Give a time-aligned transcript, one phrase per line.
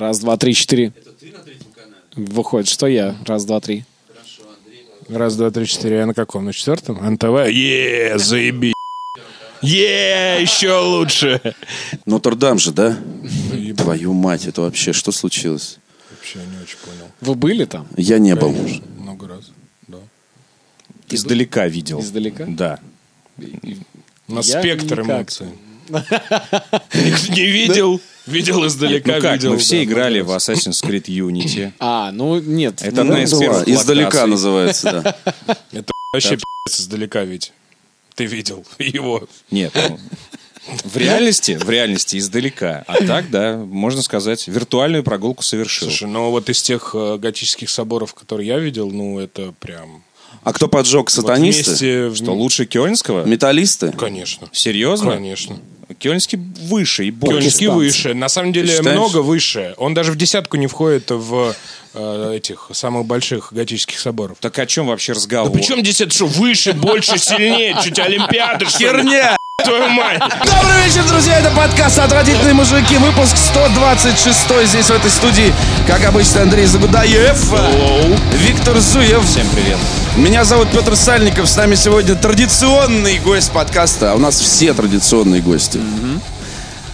[0.00, 0.94] Раз, два, три, четыре.
[2.16, 3.14] Выходит, что я.
[3.26, 3.84] Раз, два, три.
[5.10, 5.98] Раз, два, три, четыре.
[5.98, 6.46] Я на каком?
[6.46, 6.96] На четвертом?
[7.06, 7.48] НТВ?
[7.50, 8.72] Е, заеби.
[9.60, 11.54] Е, еще лучше.
[12.06, 12.96] Нотр-Дам же, да?
[13.76, 15.78] Твою мать, это вообще что случилось?
[16.10, 17.10] Вообще не очень понял.
[17.20, 17.86] Вы были там?
[17.98, 18.54] Я не был.
[18.54, 19.50] Конечно, много раз.
[19.86, 19.98] Да.
[21.10, 22.00] Издалека видел.
[22.00, 22.46] Издалека?
[22.48, 22.78] Да.
[24.28, 25.16] На Я спектр никак.
[25.16, 25.48] эмоций.
[27.36, 29.52] Не видел, видел издалека, Ну как, видел.
[29.52, 30.30] мы все да, играли в.
[30.30, 31.72] Assassin's Creed Unity.
[31.78, 32.82] А, ну нет.
[32.82, 35.02] Это ну, одна из первых Издалека называется,
[35.46, 35.56] да.
[35.72, 37.52] Это вообще пи***ц издалека ведь.
[38.14, 39.26] Ты видел его.
[39.50, 39.98] Нет, ну,
[40.84, 42.84] в реальности, в реальности издалека.
[42.86, 45.88] А так, да, можно сказать, виртуальную прогулку совершил.
[45.88, 50.04] Слушай, ну вот из тех э, готических соборов, которые я видел, ну это прям...
[50.44, 51.70] А кто поджег вот сатанисты?
[51.70, 53.24] вместе в- Что, лучше Кёльнского?
[53.24, 53.92] Металлисты?
[53.92, 54.48] Конечно.
[54.52, 55.12] Серьезно?
[55.12, 55.58] Конечно.
[56.00, 57.40] Кёльнский выше и больше.
[57.40, 58.14] Кёльнский выше.
[58.14, 59.74] На самом деле много выше.
[59.76, 61.54] Он даже в десятку не входит в
[61.92, 64.38] э, этих самых больших готических соборов.
[64.40, 65.52] Так о чем вообще разговор?
[65.52, 66.14] Да причем десятка?
[66.14, 67.76] Что, выше, больше, сильнее?
[67.84, 68.78] Чуть Олимпиады, что?
[68.78, 69.36] Херня!
[69.62, 70.20] Твою мать!
[70.20, 71.38] Добрый вечер, друзья!
[71.38, 75.52] Это подкаст «Отвратительные мужики», выпуск 126 здесь, в этой студии.
[75.86, 77.36] Как обычно, Андрей Загудаев,
[78.38, 79.22] Виктор Зуев.
[79.26, 79.76] Всем привет.
[80.20, 81.48] Меня зовут Петр Сальников.
[81.48, 84.12] С нами сегодня традиционный гость подкаста.
[84.12, 85.80] А у нас все традиционные гости.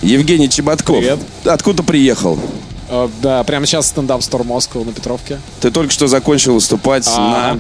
[0.00, 0.98] Евгений Чеботков.
[0.98, 1.19] Привет.
[1.44, 2.38] Откуда приехал?
[2.88, 5.41] Э, Да, прямо сейчас стендап Стор Москва на Петровке.
[5.60, 7.54] Ты только что закончил выступать А.
[7.54, 7.58] на...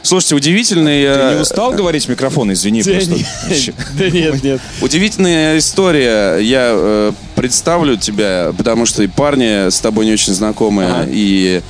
[0.00, 1.02] Слушайте, удивительный...
[1.02, 2.50] Ты э, не устал говорить в микрофон?
[2.54, 3.14] Извини, просто.
[3.98, 4.62] Да нет, нет.
[4.80, 6.38] Удивительная история.
[6.38, 10.88] Я э, представлю тебя, потому что и парни с тобой не очень знакомые.
[10.88, 11.08] Ага.
[11.10, 11.62] И э,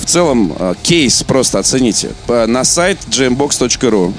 [0.00, 2.10] в целом э, кейс просто оцените.
[2.26, 4.12] По- на сайт jambox.ru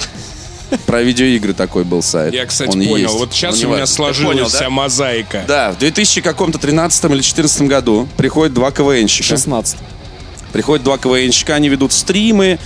[0.88, 2.33] Про видеоигры такой был сайт.
[2.33, 2.95] Я, кстати, Он понял.
[2.97, 3.14] есть.
[3.14, 4.69] Вот сейчас Он у не меня сложилась понял, вся да?
[4.72, 5.44] мозаика.
[5.47, 9.23] Да, в 2000 каком-то 13 или 2014 году приходят два КВНщика.
[9.23, 9.78] 16.
[10.52, 12.59] Приходят два КВНщика, они ведут стримы,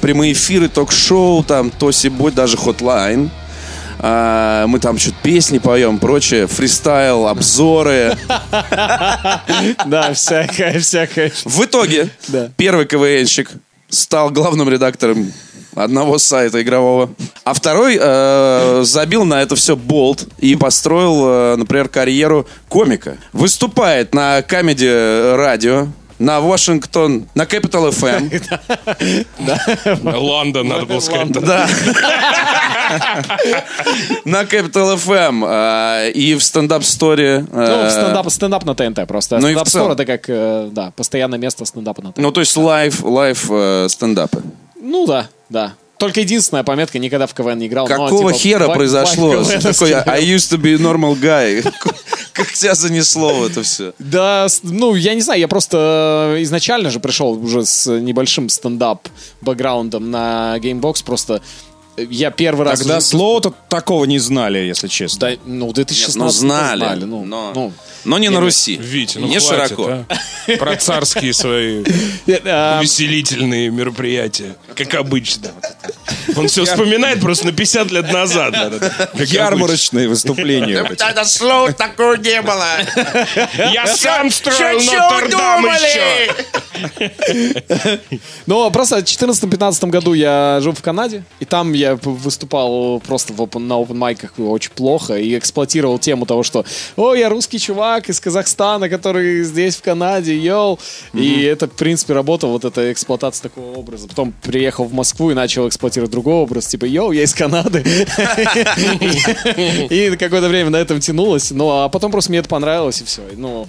[0.00, 3.30] прямые эфиры, ток-шоу, там, то бой даже хотлайн.
[4.02, 8.16] А, мы там что-то песни поем, прочее, фристайл, обзоры.
[9.86, 11.32] Да, всякое, всякое.
[11.44, 12.08] В итоге
[12.56, 13.50] первый КВНщик
[13.88, 15.32] стал главным редактором
[15.74, 17.10] одного сайта игрового,
[17.44, 23.18] а второй э, забил на это все болт и построил, э, например, карьеру комика.
[23.32, 25.88] Выступает на камеди радио,
[26.20, 29.26] на Вашингтон, на Capital FM.
[30.16, 31.32] Лондон, надо было сказать.
[31.32, 31.66] Да.
[34.24, 37.46] На Capital FM э, и в стендап-сторе.
[37.50, 39.36] Ну, э, в стендап, стендап на ТНТ просто.
[39.36, 42.18] Ну Stand Up Store это как, э, да, постоянное место стендапа на ТНТ.
[42.18, 43.44] Ну, то есть live, live
[43.90, 44.42] стендапы.
[44.80, 45.74] Ну да, да.
[46.00, 47.86] Только единственная пометка, никогда в КВН не играл.
[47.86, 49.44] но, Какого типа, хера вайп- произошло?
[49.44, 50.12] такое был.
[50.12, 51.62] I used to be normal guy.
[52.32, 53.92] Как тебя занесло в это все?
[53.98, 60.10] Да, ну, я не знаю, я просто э, изначально же пришел уже с небольшим стендап-бэкграундом
[60.10, 61.42] на Gamebox, просто
[62.10, 62.78] я первый раз...
[62.80, 65.30] Тогда слова-то такого не знали, если честно.
[65.30, 67.72] Да, ну, в 2016 Ну, знали, ну, но- ну.
[68.04, 68.76] Но не на Руси.
[68.76, 70.04] Витя, ну Не хватит, широко.
[70.08, 70.56] а.
[70.56, 71.84] Про царские свои
[72.46, 75.50] А, увеселительные мероприятия, как обычно.
[76.36, 78.54] Он все вспоминает просто на 50 лет назад.
[79.14, 80.82] Ярмарочные выступления.
[80.82, 81.02] вот эти.
[81.10, 82.64] Это слов такого не было.
[83.72, 86.34] Я сам строил Нотр-Дам еще.
[88.46, 93.40] Ну, просто в 2014-2015 году я жил в Канаде, и там я выступал просто в
[93.40, 96.64] open- на open майках очень плохо и эксплуатировал тему того, что
[96.96, 100.78] «О, я русский чувак из Казахстана, который здесь, в Канаде, йоу!»
[101.12, 104.08] И это, в принципе, работало, вот эта эксплуатация такого образа.
[104.08, 107.84] Потом приехал в Москву и начал эксплуатировать другой образ, типа «Йоу, я из Канады!»
[109.90, 113.22] И какое-то время на этом тянулось, ну, а потом просто мне это понравилось, и все.
[113.36, 113.66] Ну,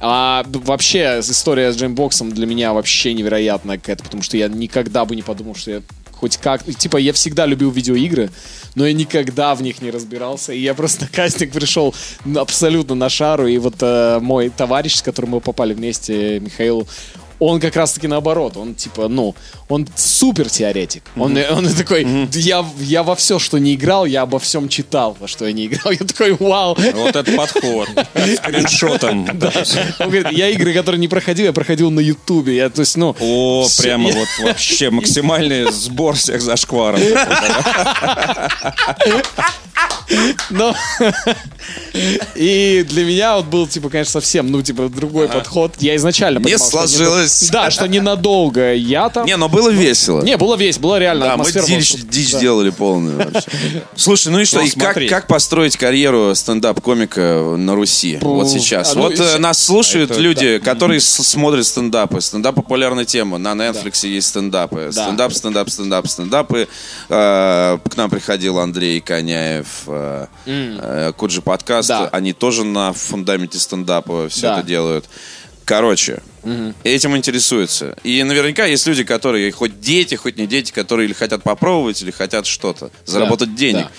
[0.00, 5.04] а вообще история с Gamebox ом для меня вообще невероятная какая-то, потому что я никогда
[5.04, 5.82] бы не подумал, что я
[6.20, 6.64] хоть как...
[6.64, 8.30] Типа, я всегда любил видеоигры,
[8.74, 10.52] но я никогда в них не разбирался.
[10.52, 11.94] И я просто на кастинг пришел
[12.36, 13.46] абсолютно на шару.
[13.46, 16.86] И вот э, мой товарищ, с которым мы попали вместе, Михаил,
[17.38, 18.56] он как раз-таки наоборот.
[18.56, 19.34] Он типа, ну,
[19.68, 21.02] он супер теоретик.
[21.16, 25.28] Он, он такой, я, я во все, что не играл, я обо всем читал, во
[25.28, 25.92] что я не играл.
[25.98, 26.76] Я такой, вау.
[26.94, 27.88] Вот этот подход.
[28.36, 29.28] Скриншотом.
[29.98, 32.56] Он говорит, я игры, которые не проходил, я проходил на Ютубе.
[32.56, 33.16] Я, то есть, ну...
[33.18, 37.00] О, прямо вот вообще максимальный сбор всех зашкваров.
[40.50, 40.74] Но...
[42.34, 45.74] И для меня вот был, типа, конечно, совсем, ну, типа, другой подход.
[45.80, 46.56] Я изначально Не
[46.98, 47.50] понимал, сложилось.
[47.50, 49.26] Да, что ненадолго я там...
[49.26, 50.22] Не, но было весело.
[50.22, 52.04] Не, было весело, было реально Да, мы атмосфера была дичь, супер.
[52.06, 52.40] дичь Да.
[52.40, 53.48] делали полную вообще.
[53.96, 55.08] Слушай, ну и что, Ну, и как, смотри.
[55.08, 58.92] как построить карьеру стендап-комика на Руси вот сейчас?
[58.92, 62.20] а, ну, вот э, нас слушают Это люди, которые с- смотрят стендапы.
[62.20, 63.38] Стендап популярная тема.
[63.38, 64.90] На Netflix есть стендапы.
[64.94, 65.02] Да.
[65.04, 66.68] Стендап, стендап, стендап, стендапы.
[67.08, 71.88] Э, К нам приходил Андрей Коняев, э, э, Куджи подкаст.
[71.88, 72.08] Да.
[72.12, 74.58] Они тоже на фундаменте стендапа все Да.
[74.58, 75.04] это делают.
[75.68, 76.22] Короче,
[76.82, 77.94] этим интересуются.
[78.02, 82.10] И наверняка есть люди, которые хоть дети, хоть не дети, которые или хотят попробовать, или
[82.10, 83.82] хотят что-то, заработать денег.
[83.82, 83.90] да.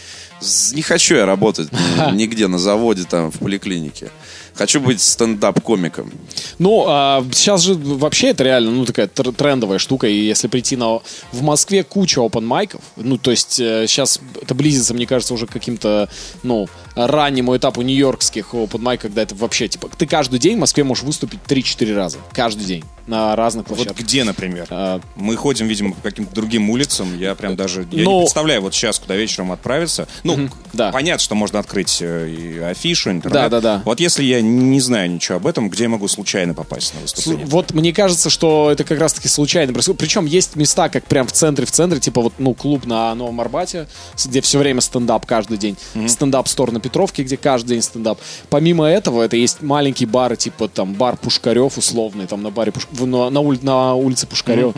[0.73, 4.09] Не хочу я работать ни- нигде на заводе, там, в поликлинике.
[4.55, 6.11] Хочу быть стендап-комиком.
[6.59, 10.07] Ну, а, сейчас же вообще это реально, ну, такая тр- трендовая штука.
[10.07, 11.01] И если прийти на...
[11.33, 12.81] В Москве куча open майков.
[12.95, 16.09] Ну, то есть сейчас это близится, мне кажется, уже к каким-то,
[16.43, 20.83] ну, раннему этапу нью-йоркских open майк, когда это вообще, типа, ты каждый день в Москве
[20.83, 22.17] можешь выступить 3-4 раза.
[22.33, 22.83] Каждый день.
[23.07, 24.05] На разных Вот площадках.
[24.05, 24.67] где, например?
[24.69, 27.17] А, Мы ходим, видимо, по каким-то другим улицам.
[27.17, 27.87] Я прям даже...
[27.91, 30.07] Я Ну- не представляю, вот сейчас, куда вечером отправиться.
[30.23, 30.91] Ну, к- да.
[30.91, 33.33] понятно, что можно открыть э, и афишу, интернет.
[33.33, 33.81] Да, да, да.
[33.83, 37.47] Вот если я не знаю ничего об этом, где я могу случайно попасть на выступление?
[37.47, 39.99] Вот мне кажется, что это как раз-таки случайно происходит.
[39.99, 43.41] Причем есть места, как прям в центре, в центре, типа вот, ну, клуб на Новом
[43.41, 43.87] Арбате,
[44.23, 45.77] где все время стендап каждый день.
[46.07, 48.19] Стендап-стор на Петровке, где каждый день стендап.
[48.49, 53.05] Помимо этого, это есть маленькие бары, типа там бар Пушкарев условный, там на баре Пуш-
[53.05, 54.73] на, на уль- на улице Пушкарев.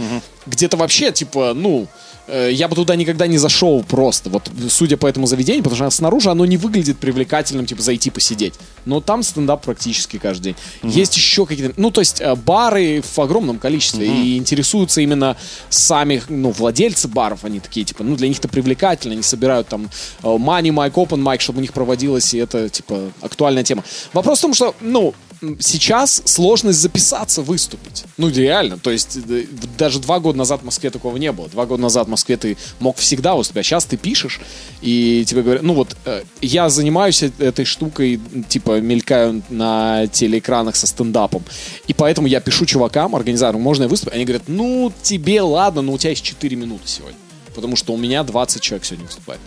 [0.46, 1.88] Где-то вообще, типа, ну,
[2.28, 6.30] я бы туда никогда не зашел просто, вот судя по этому заведению, потому что снаружи
[6.30, 8.54] оно не выглядит привлекательным, типа зайти посидеть.
[8.86, 10.56] Но там стендап практически каждый день.
[10.84, 15.38] Есть еще какие-то, ну то есть э, бары в огромном количестве и интересуются именно
[15.70, 19.90] сами, ну владельцы баров, они такие типа, ну для них это привлекательно, они собирают там
[20.24, 23.84] э, money mic, open mic, чтобы у них проводилось, и это типа актуальная тема.
[24.14, 25.14] Вопрос в том, что, ну
[25.60, 28.06] сейчас сложность записаться выступить.
[28.18, 28.78] Ну, реально.
[28.78, 29.46] То есть э,
[29.78, 31.50] даже два года назад в Москве такого не было.
[31.50, 33.62] Два года назад в Москве ты мог всегда выступать.
[33.62, 34.40] А сейчас ты пишешь,
[34.82, 40.76] и тебе говорят, ну вот, э, я занимаюсь э- этой штукой, типа, мелькаю на телеэкранах
[40.76, 41.44] со стендапом.
[41.88, 44.14] И поэтому я пишу чувакам, организаторам, можно я выступить?
[44.14, 47.18] Они говорят, ну, тебе ладно, но у тебя есть 4 минуты сегодня.
[47.56, 49.42] Потому что у меня 20 человек сегодня выступает.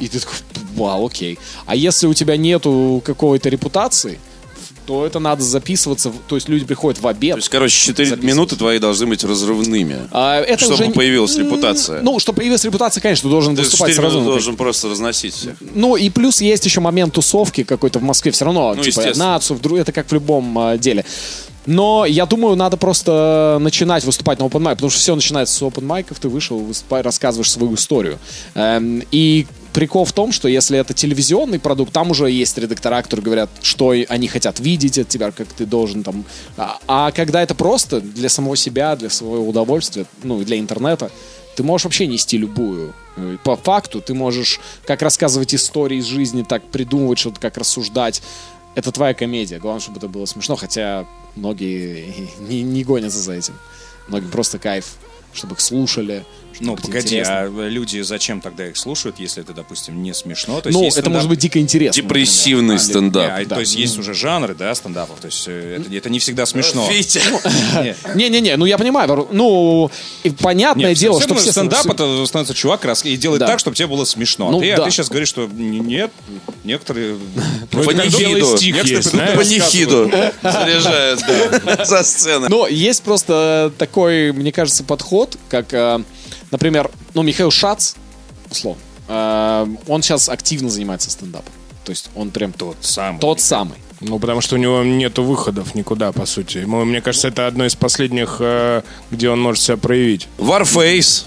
[0.00, 0.36] И ты такой,
[0.74, 1.38] вау, окей.
[1.66, 4.18] А если у тебя нету какой-то репутации,
[4.88, 6.10] то это надо записываться.
[6.28, 7.32] То есть люди приходят в обед.
[7.32, 8.24] То есть, короче, 4 Записывать.
[8.24, 10.08] минуты твои должны быть разрывными.
[10.12, 12.00] А, это Чтобы уже появилась репутация.
[12.00, 14.16] Ну, чтобы появилась репутация, конечно, ты должен Ты выступать 4 сразу.
[14.16, 15.56] минуты ну, должен просто разносить всех.
[15.74, 18.32] Ну, и плюс есть еще момент тусовки какой-то в Москве.
[18.32, 21.04] Все равно, Ну, типа, нацию, вдруг, это как в любом а, деле.
[21.66, 25.60] Но я думаю, надо просто начинать выступать на open mic, потому что все начинается с
[25.60, 28.18] open майков, ты вышел, выступай, рассказываешь свою историю.
[28.54, 33.24] Эм, и прикол в том, что если это телевизионный продукт, там уже есть редактора, которые
[33.24, 36.24] говорят, что они хотят видеть от тебя, как ты должен там.
[36.56, 41.10] А, а когда это просто для самого себя, для своего удовольствия, ну и для интернета,
[41.56, 42.94] ты можешь вообще нести любую.
[43.42, 48.22] По факту ты можешь как рассказывать истории из жизни, так придумывать что-то, как рассуждать.
[48.76, 49.58] Это твоя комедия.
[49.58, 51.04] Главное, чтобы это было смешно, хотя
[51.34, 53.54] многие не, не гонятся за этим.
[54.06, 54.94] Многим просто кайф,
[55.32, 56.24] чтобы их слушали.
[56.60, 57.40] Ну, погоди, интересно.
[57.40, 60.60] а люди зачем тогда их слушают, если это, допустим, не смешно?
[60.60, 62.02] То есть Ну, есть это стендап- может быть дико интересно.
[62.02, 62.80] Депрессивный например.
[62.80, 63.30] стендап.
[63.32, 63.54] А, Да.
[63.56, 65.20] То есть есть уже жанры, да, стендапов.
[65.20, 66.88] То есть э, это, это не всегда смешно.
[66.90, 67.20] Витя.
[67.82, 67.96] Не.
[68.14, 69.28] Не-не-не, ну я понимаю.
[69.32, 69.90] Ну,
[70.22, 71.52] и понятное дело, что все...
[71.52, 74.50] стендап это становится чувак и делает так, чтобы тебе было смешно.
[74.50, 74.82] Ну, ты, да.
[74.82, 76.10] а ты сейчас говоришь, что нет,
[76.64, 77.16] некоторые...
[77.72, 77.84] Ну,
[79.36, 80.10] Панихиду.
[80.42, 81.20] заряжают
[81.64, 82.48] да, за сценой.
[82.48, 86.02] Но есть просто такой, мне кажется, подход, как, э,
[86.50, 87.94] например, ну, Михаил Шац,
[88.50, 91.52] условно, э, он сейчас активно занимается стендапом.
[91.84, 93.18] То есть он прям Тот самый.
[93.20, 93.76] тот самый.
[94.00, 96.58] Ну, потому что у него нету выходов никуда, по сути.
[96.58, 100.28] Ему, мне кажется, это одно из последних, э, где он может себя проявить.
[100.38, 101.24] Warface.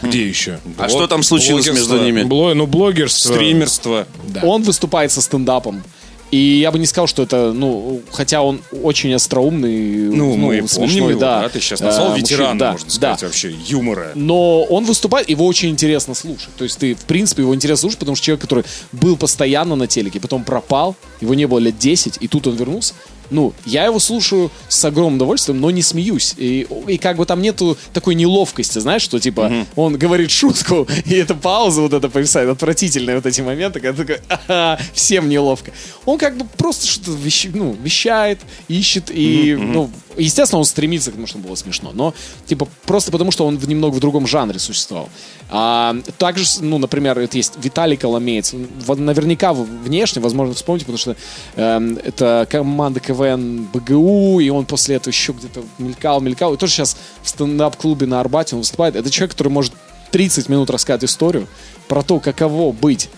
[0.02, 0.58] Где еще?
[0.78, 2.22] А что там случилось между ними?
[2.22, 3.34] Ну, блогерство.
[3.34, 4.06] Стримерство.
[4.42, 5.82] Он выступает со стендапом.
[6.30, 10.86] И я бы не сказал, что это, ну, хотя он очень остроумный, Ну, мы смешной,
[10.86, 11.40] помним его, да.
[11.42, 11.48] да.
[11.48, 12.92] Ты сейчас назвал ветерана, мужчина, да, можно да.
[12.92, 14.12] сказать, вообще, юмора.
[14.14, 16.50] Но он выступает, его очень интересно слушать.
[16.56, 19.86] То есть ты, в принципе, его интересно слушать, потому что человек, который был постоянно на
[19.88, 22.94] телеке, потом пропал, его не было лет 10, и тут он вернулся.
[23.30, 26.34] Ну, я его слушаю с огромным удовольствием, но не смеюсь.
[26.36, 31.14] И, и как бы там нету такой неловкости, знаешь, что типа он говорит шутку, и
[31.14, 35.72] эта пауза вот это повисает, отвратительные вот эти моменты, когда такой, «Ага, всем неловко.
[36.04, 41.14] Он как бы просто что-то вещ- ну, вещает, ищет, и, ну, Естественно, он стремится к
[41.14, 42.14] тому, чтобы было смешно, но
[42.46, 45.08] типа просто потому, что он в немного в другом жанре существовал.
[45.52, 48.54] А, также, ну, например, это есть Виталий Коломеец.
[48.86, 51.16] Наверняка внешне, возможно, вспомните, потому что
[51.56, 56.54] эм, это команда КВН БГУ, и он после этого еще где-то мелькал, мелькал.
[56.54, 58.94] И тоже сейчас в стендап-клубе на Арбате он выступает.
[58.94, 59.72] Это человек, который может
[60.12, 61.48] 30 минут рассказать историю
[61.88, 63.10] про то, каково быть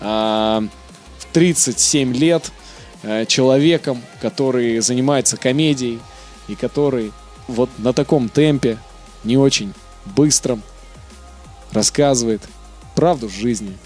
[0.00, 0.62] а,
[1.18, 2.52] в 37 лет
[3.02, 5.98] э, человеком, который занимается комедией
[6.46, 7.12] и который
[7.48, 8.78] вот на таком темпе,
[9.24, 9.74] не очень
[10.16, 10.62] быстром,
[11.72, 12.42] рассказывает
[12.94, 13.76] правду жизни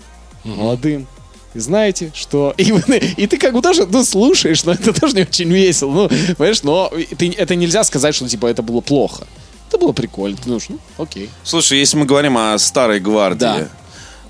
[0.44, 1.06] молодым.
[1.54, 2.52] И знаете, что...
[2.58, 5.90] И, и ты как бы тоже, ну, слушаешь, но это тоже не очень весело.
[5.92, 9.26] Ну, понимаешь, но ты- это нельзя сказать, что, типа, это было плохо.
[9.68, 10.36] Это было прикольно.
[10.36, 11.30] Ты думаешь, ну, окей.
[11.44, 13.68] Слушай, если мы говорим о старой гвардии, Да.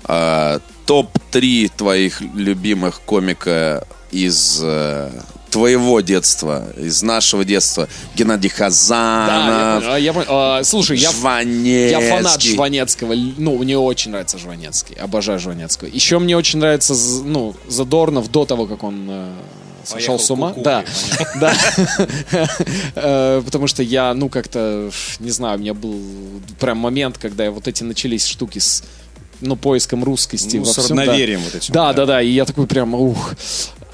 [0.03, 5.09] а, топ-3 твоих любимых комика из э,
[5.55, 7.87] твоего детства, из нашего детства.
[8.13, 9.93] Геннадий Да, я Хазанов, понял.
[9.93, 10.27] А, я понял.
[10.29, 11.91] А, слушай, я, Жванецкий.
[11.91, 13.13] я фанат Жванецкого.
[13.37, 14.97] Ну, мне очень нравится Жванецкий.
[14.97, 15.87] Обожаю Жванецкого.
[15.87, 16.93] Еще мне очень нравится,
[17.23, 19.31] ну, Задорнов до того, как он э,
[19.85, 20.53] сошел Поехал с ума.
[20.57, 20.83] Да,
[21.39, 21.53] да.
[22.95, 26.01] Э, Потому что я, ну, как-то, не знаю, у меня был
[26.59, 28.83] прям момент, когда вот эти начались штуки с
[29.41, 31.05] ну, поиском русскости Ну, во с всем, да.
[31.05, 31.15] вот
[31.55, 31.93] этим, Да, да.
[31.93, 33.33] да, да, и я такой прям, ух.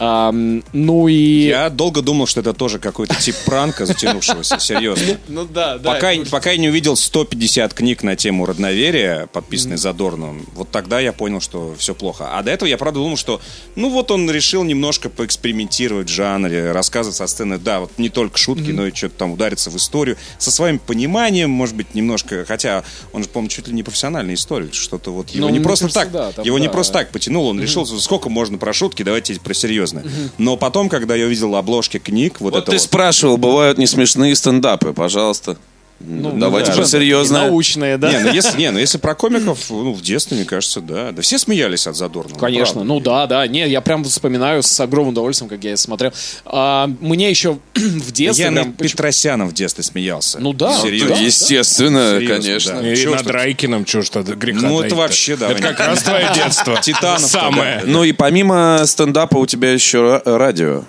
[0.04, 1.50] Ам, ну и...
[1.50, 5.20] Я долго думал, что это тоже какой-то тип пранка затянувшегося, серьезно.
[5.28, 5.92] Ну да, да.
[5.94, 11.40] Пока, я не увидел 150 книг на тему родноверия, подписанные Задорновым, вот тогда я понял,
[11.40, 12.30] что все плохо.
[12.36, 13.42] А до этого я правда думал, что
[13.76, 18.40] ну вот он решил немножко поэкспериментировать в жанре, рассказывать со сцены, да, вот не только
[18.40, 22.84] шутки, но и что-то там удариться в историю, со своим пониманием, может быть, немножко, хотя
[23.14, 26.00] он же, по-моему, чуть ли не профессиональный историк, что-то вот его Ну, не просто кажется,
[26.00, 29.40] так, да, там, его не просто так потянул, он решил, сколько можно про шутки, давайте
[29.40, 29.54] про
[29.92, 30.32] серьезное.
[30.38, 33.88] Но потом, когда я увидел обложки книг, вот, Вот это ты вот, спрашивал, бывают не
[33.88, 35.58] смешные стендапы, пожалуйста.
[36.06, 36.90] Давайте да, про да.
[36.90, 37.42] серьезное.
[37.48, 38.12] Научные, да?
[38.12, 41.12] Не, ну если, не, ну если про комиков, ну, в детстве, мне кажется, да.
[41.12, 42.38] Да все смеялись от Задорнова.
[42.40, 42.88] Конечно, правда.
[42.94, 43.48] ну да, да.
[43.48, 46.12] Не, я прям вспоминаю с огромным удовольствием, как я это смотрел.
[46.46, 48.46] А, мне еще в детстве...
[48.46, 50.40] Я прям над почему- Петросяном в детстве смеялся.
[50.40, 51.16] Ну да, Серьезно.
[51.16, 51.22] да.
[51.22, 52.82] Естественно, Серьезно, конечно.
[52.82, 52.92] да.
[52.92, 55.50] И ж над тут- Райкиным, чего ж тогда греха Ну, это вообще, да.
[55.52, 56.80] Это как раз твое детство.
[56.82, 57.22] Титанов.
[57.30, 57.82] Самое.
[57.86, 60.84] Ну и помимо стендапа у тебя еще ра- радио.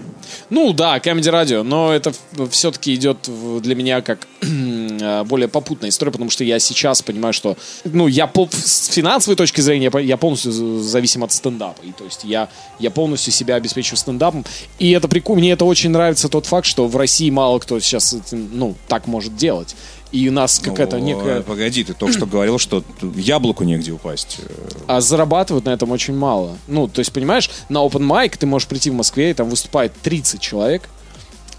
[0.50, 2.12] Ну да, Comedy Radio, но это
[2.50, 3.28] все-таки идет
[3.60, 8.26] для меня как э, более попутная история, потому что я сейчас понимаю, что, ну, я
[8.26, 11.80] по, с финансовой точки зрения, я по- я полностью зависим от стендапа.
[11.82, 12.48] И то есть я,
[12.78, 14.44] я полностью себя обеспечиваю стендапом.
[14.78, 18.14] И это прикольно, мне это очень нравится тот факт, что в России мало кто сейчас,
[18.30, 19.74] ну, так может делать.
[20.12, 21.40] И у нас какая-то Ну, некая...
[21.40, 22.84] Погоди, ты только что говорил, что
[23.16, 24.40] яблоку негде упасть.
[24.86, 26.58] А зарабатывают на этом очень мало.
[26.68, 29.92] Ну, то есть, понимаешь, на open mic ты можешь прийти в Москве, и там выступает
[30.02, 30.82] 30 человек,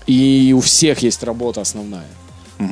[0.05, 2.07] и у всех есть работа основная.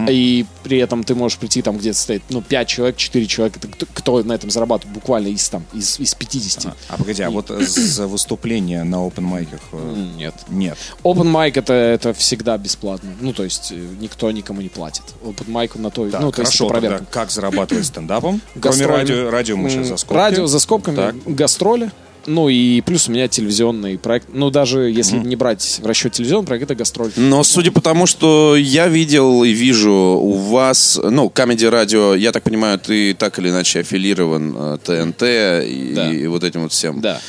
[0.10, 3.86] И при этом ты можешь прийти, там где-то стоит, ну, 5 человек, 4 человека, кто,
[3.94, 6.74] кто на этом зарабатывает буквально из, там, из, из 50.
[6.90, 10.36] А погоди, а вот за выступление на open майках э, Нет.
[10.48, 10.78] нет.
[11.04, 13.12] Open mic это, это всегда бесплатно.
[13.20, 15.04] Ну, то есть, э, никто никому не платит.
[15.24, 17.06] Open mic на то, Так, ну, то есть, хорошо, тогда проверка.
[17.12, 18.42] как зарабатывать стендапом?
[18.54, 18.92] Кроме Гастроли.
[18.92, 20.14] радио, радио мы сейчас за скобки.
[20.18, 21.16] Радио за скобками, Так.
[21.26, 21.92] гастроли.
[22.26, 24.28] Ну и плюс у меня телевизионный проект.
[24.34, 27.12] Ну даже если не брать в расчет телевизионный проект, это гастроль.
[27.16, 32.32] Но судя по тому, что я видел и вижу у вас, ну, Comedy Radio, я
[32.32, 36.12] так понимаю, ты так или иначе аффилирован э, ТНТ и, Да.
[36.14, 37.02] и вот этим вот всем.
[37.02, 37.20] Да.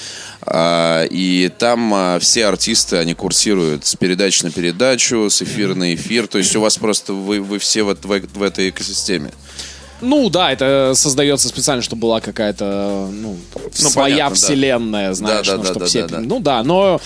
[0.45, 5.95] А, и там а, все артисты, они курсируют с передачи на передачу, с эфира на
[5.95, 6.27] эфир.
[6.27, 9.31] То есть у вас просто вы, вы все вот в, в этой экосистеме.
[10.03, 13.37] Ну да, это создается специально, чтобы была какая-то ну,
[13.73, 14.35] своя понятно, да.
[14.35, 16.21] вселенная, знаешь, Да, да, ну, да, чтоб да, все да, да.
[16.21, 17.01] Ну да, но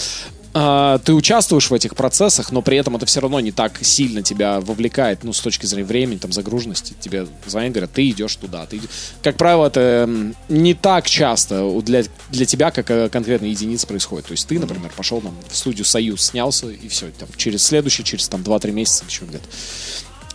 [0.59, 4.23] а, ты участвуешь в этих процессах, но при этом это все равно не так сильно
[4.23, 6.95] тебя вовлекает, ну, с точки зрения времени, там, загруженности.
[6.99, 8.65] Тебе звонят, говорят, ты идешь туда.
[8.65, 8.81] Ты.
[9.23, 10.09] Как правило, это
[10.49, 14.29] не так часто для, для тебя, как э, конкретно единиц происходит.
[14.29, 17.09] То есть ты, например, пошел там, в студию «Союз», снялся, и все.
[17.19, 19.45] Там, через следующий, через там 2-3 месяца еще где-то.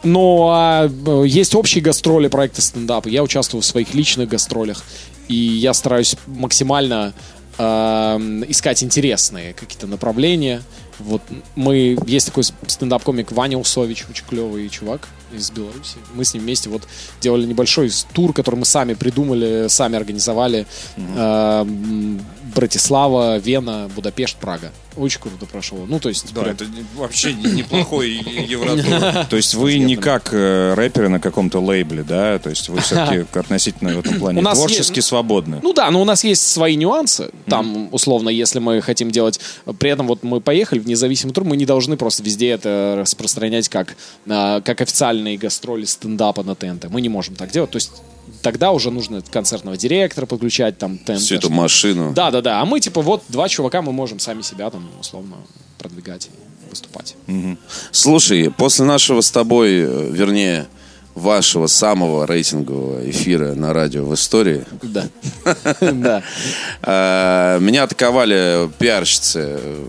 [0.03, 3.05] Но а, э, есть общие гастроли проекта стендап.
[3.05, 4.83] Я участвую в своих личных гастролях.
[5.27, 7.13] И я стараюсь максимально
[7.57, 10.61] эм, искать интересные какие-то направления.
[10.99, 11.21] Вот
[11.55, 15.97] мы есть такой стендап-комик Ваня Усович, очень клевый чувак из Беларуси.
[16.13, 16.83] Мы с ним вместе вот
[17.21, 20.65] делали небольшой тур, который мы сами придумали, сами организовали.
[20.97, 22.21] Эм,
[22.53, 24.71] Братислава, Вена, Будапешт, Прага.
[24.97, 25.85] Очень круто прошло.
[25.87, 26.65] Ну, то есть, Да, прям- это
[26.97, 28.11] вообще неплохой
[28.47, 29.25] евротур.
[29.29, 32.39] То есть вы не как э, рэперы на каком-то лейбле, да?
[32.39, 35.61] То есть вы все-таки относительно в этом плане творчески свободны.
[35.63, 37.31] Ну да, но у нас есть свои нюансы.
[37.47, 39.39] Там, условно, если мы хотим делать...
[39.79, 43.69] При этом вот мы поехали в независимый тур, мы не должны просто везде это распространять
[43.69, 43.95] как,
[44.27, 46.89] а, как официальные гастроли стендапа на ТНТ.
[46.89, 47.71] Мы не можем так делать.
[47.71, 47.91] То есть
[48.41, 51.19] тогда уже нужно концертного директора подключать, там, ТНТ.
[51.19, 52.13] Всю эту машину.
[52.13, 52.61] Да, да, да.
[52.61, 55.37] А мы, типа, вот два чувака, мы можем сами себя там, условно,
[55.77, 57.15] продвигать и выступать.
[57.91, 60.67] Слушай, после нашего с тобой, э, вернее,
[61.15, 65.07] вашего самого рейтингового эфира на радио в истории, Да.
[65.81, 66.23] Да.
[66.83, 69.85] э, меня атаковали пиарщицы э,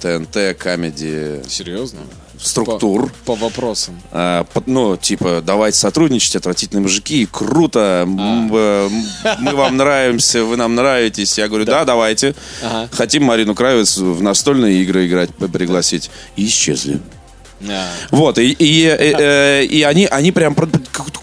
[0.00, 2.00] ТНТ, Камеди, Серьезно?
[2.40, 3.12] структур.
[3.24, 4.00] По, по вопросам.
[4.12, 8.88] А, под- ну, типа, давайте сотрудничать, отвратительные мужики, круто, м, э,
[9.40, 11.36] мы вам нравимся, вы нам нравитесь.
[11.38, 12.34] Я говорю, да, давайте.
[12.62, 12.88] Ага.
[12.92, 16.10] Хотим Марину Кравец в настольные игры играть, пригласить.
[16.36, 17.00] И исчезли.
[17.60, 17.88] Да.
[18.12, 20.54] Вот, и, и, э, э, и они, они прям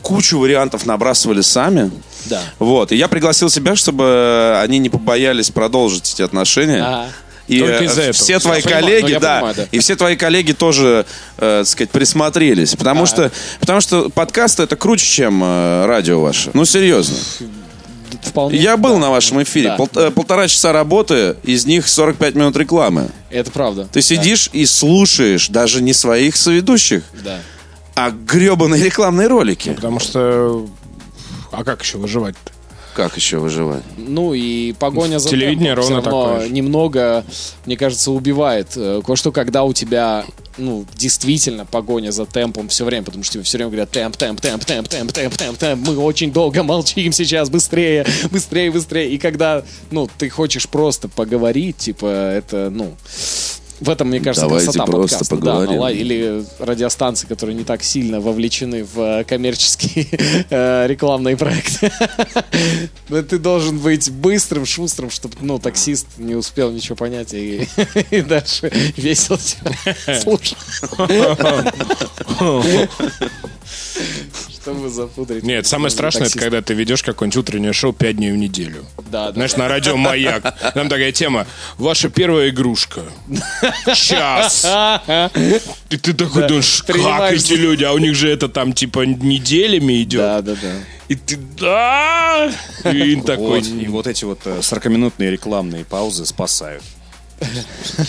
[0.01, 1.91] кучу вариантов набрасывали сами.
[2.25, 2.41] Да.
[2.60, 6.84] Вот, и я пригласил себя, чтобы они не побоялись продолжить эти отношения.
[6.84, 7.08] Ага.
[7.48, 8.14] И э, из-за этого.
[8.14, 9.68] все твои Я понимаю, коллеги, ну, я да, понимаю, да.
[9.72, 11.06] и все твои коллеги тоже,
[11.38, 16.50] э, так сказать, присмотрелись, потому что, потому что подкасты это круче, чем э, радио ваше.
[16.54, 17.16] Ну серьезно.
[18.24, 18.58] Вполне.
[18.58, 19.75] Я был на вашем эфире, Да.
[19.75, 23.10] Пол- э, полтора часа работы, из них 45 минут рекламы.
[23.30, 23.88] Это правда.
[23.92, 27.40] Ты сидишь и слушаешь даже не своих соведущих, Да.
[27.96, 29.74] а гребаные рекламные ролики.
[29.74, 30.68] Потому что...
[31.52, 32.52] А как еще выживать-то?
[32.96, 33.84] Как еще выживать?
[33.98, 36.54] Ну и погоня за Телевидение темпом ровно равно такое же.
[36.54, 37.25] немного,
[37.66, 38.70] мне кажется, убивает.
[38.78, 40.24] Э, Кое-что, когда у тебя
[40.58, 44.40] ну, действительно погоня за темпом все время, потому что тебе все время говорят темп, темп,
[44.40, 49.10] темп, темп, темп, темп, темп, темп, мы очень долго молчим сейчас, быстрее, быстрее, быстрее.
[49.10, 52.96] И когда, ну, ты хочешь просто поговорить, типа, это, ну,
[53.79, 55.36] в этом, мне кажется, Давайте красота просто подкаста.
[55.36, 55.82] поговорим.
[55.82, 60.08] Да, или радиостанции, которые не так сильно вовлечены в э, коммерческие
[60.50, 61.91] э, рекламные проекты.
[63.10, 67.67] Но ты должен быть быстрым, шустрым, чтобы, ну, таксист не успел ничего понять и,
[68.12, 70.58] и дальше весело тебя слушал.
[74.50, 75.43] Чтобы запудрить.
[75.43, 78.86] Нет, самое страшное, это когда ты ведешь какое-нибудь утреннее шоу пять дней в неделю.
[79.12, 79.34] Да, да.
[79.34, 80.74] Знаешь, на радио «Маяк».
[80.74, 81.48] Там такая тема.
[81.77, 83.03] Ваша первая игрушка.
[83.93, 84.65] Час.
[85.89, 87.84] И ты такой думаешь, как эти люди?
[87.84, 90.22] А у них же это там типа неделями идет.
[90.22, 90.74] Да, да, да.
[91.07, 92.51] И ты да.
[92.84, 93.62] И такой...
[93.62, 96.84] Вот, и вот эти вот э, 40-минутные рекламные паузы спасают.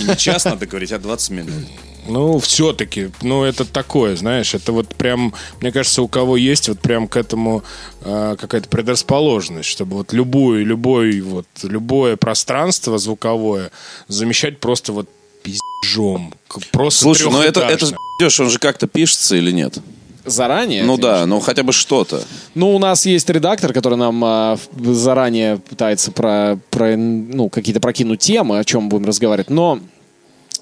[0.00, 1.64] Не час надо говорить, а 20 минут.
[2.08, 6.80] Ну, все-таки, ну, это такое, знаешь, это вот прям, мне кажется, у кого есть вот
[6.80, 7.62] прям к этому
[8.02, 13.70] э, какая-то предрасположенность, чтобы вот любую, любой, вот, любое пространство звуковое
[14.08, 15.08] замещать просто вот
[15.42, 16.34] пиздежом.
[16.72, 17.86] Просто Слушай, ну это, это
[18.18, 19.78] пиздеж, он же как-то пишется или нет?
[20.26, 20.82] Заранее?
[20.82, 22.20] Ну да, ну хотя бы что-то.
[22.54, 28.20] Ну, у нас есть редактор, который нам а, заранее пытается про, про, ну, какие-то прокинуть
[28.20, 29.50] темы, о чем будем разговаривать.
[29.50, 29.78] Но,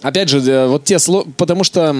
[0.02, 1.94] опять же, э, вот те сло- потому что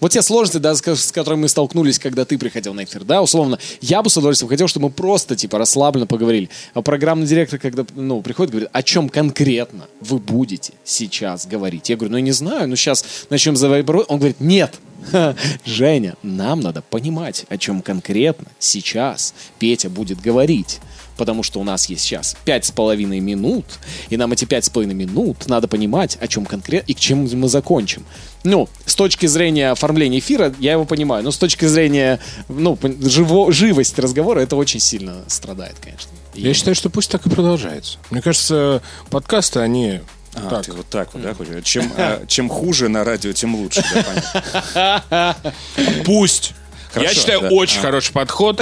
[0.00, 3.04] вот те сложности, да, с, ко- с которыми мы столкнулись, когда ты приходил на эфир,
[3.04, 6.50] да, условно, я бы с удовольствием хотел, чтобы мы просто, типа, расслабленно поговорили.
[6.74, 11.88] А программный директор, когда, ну, приходит, говорит, о чем конкретно вы будете сейчас говорить?
[11.88, 13.88] Я говорю, ну, я не знаю, ну, сейчас начнем заводить.
[14.08, 14.74] Он говорит, нет,
[15.64, 20.80] Женя, нам надо понимать, о чем конкретно сейчас Петя будет говорить.
[21.18, 23.66] Потому что у нас есть сейчас пять с половиной минут,
[24.08, 27.28] и нам эти пять с половиной минут надо понимать, о чем конкретно и к чему
[27.34, 28.06] мы закончим.
[28.44, 33.52] Ну, с точки зрения оформления эфира, я его понимаю, но с точки зрения, ну, живо,
[33.52, 36.10] живости разговора, это очень сильно страдает, конечно.
[36.34, 37.98] И- Я считаю, что пусть так и продолжается.
[38.10, 40.00] Мне кажется, подкасты, они...
[40.34, 41.54] А, так, ты вот так вот, да, хочешь?
[41.64, 43.82] Чем, а, чем хуже на радио, тем лучше.
[43.92, 45.52] да, понятно.
[46.92, 46.96] Пусть.
[46.96, 47.48] Я Хорошо, считаю, да.
[47.48, 48.60] очень хороший подход.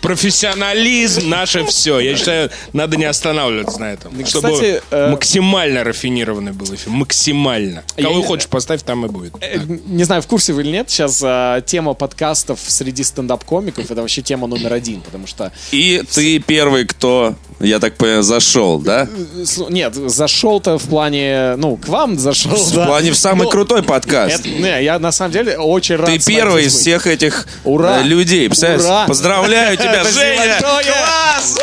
[0.00, 1.98] Профессионализм наше все.
[2.00, 4.12] Я считаю, надо не останавливаться на этом.
[4.16, 6.88] Ну, Чтобы кстати, э, максимально рафинированный был эфир.
[6.90, 7.82] Максимально.
[7.96, 9.34] Кого хочешь поставь, там и будет.
[9.40, 14.00] Э, Не знаю, в курсе вы или нет, сейчас а, тема подкастов среди стендап-комиков это
[14.00, 19.08] вообще тема номер один, потому что И ты первый, кто, я так понимаю, зашел, да?
[19.44, 22.52] С- Нет, зашел-то в плане, ну, к вам зашел.
[22.56, 22.86] В да.
[22.86, 24.40] плане в самый Ну, крутой подкаст.
[24.40, 26.06] это- не, я на самом деле очень рад.
[26.06, 26.82] Ты первый из быть.
[26.82, 28.00] всех этих Ура!
[28.00, 28.48] э, людей.
[28.48, 28.82] Представляешь?
[28.84, 29.06] Ура!
[29.06, 30.58] Поздравляю тебя, Женя!
[30.60, 31.58] Класс!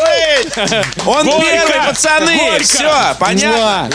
[1.05, 2.59] Он первый, пацаны!
[2.61, 3.89] Все, понятно?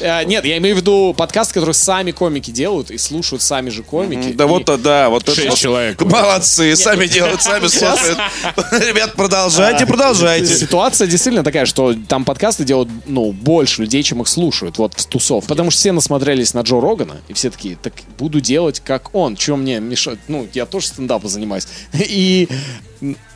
[0.00, 3.82] Э, Нет, я имею в виду подкаст, который сами комики делают и слушают сами же
[3.82, 4.32] комики.
[4.32, 6.00] Да вот, да, вот это человек.
[6.02, 8.18] Молодцы, сами делают, сами слушают.
[8.72, 10.54] Ребят, продолжайте, продолжайте.
[10.54, 15.06] Ситуация действительно такая, что там подкасты делают, ну, больше людей, чем их слушают, вот, в
[15.06, 15.46] тусов.
[15.46, 19.36] Потому что все насмотрелись на Джо Рогана, и все такие, так буду делать, как он.
[19.50, 20.20] Чем мне мешать?
[20.28, 21.66] Ну, я тоже стендапом занимаюсь.
[21.92, 22.48] И,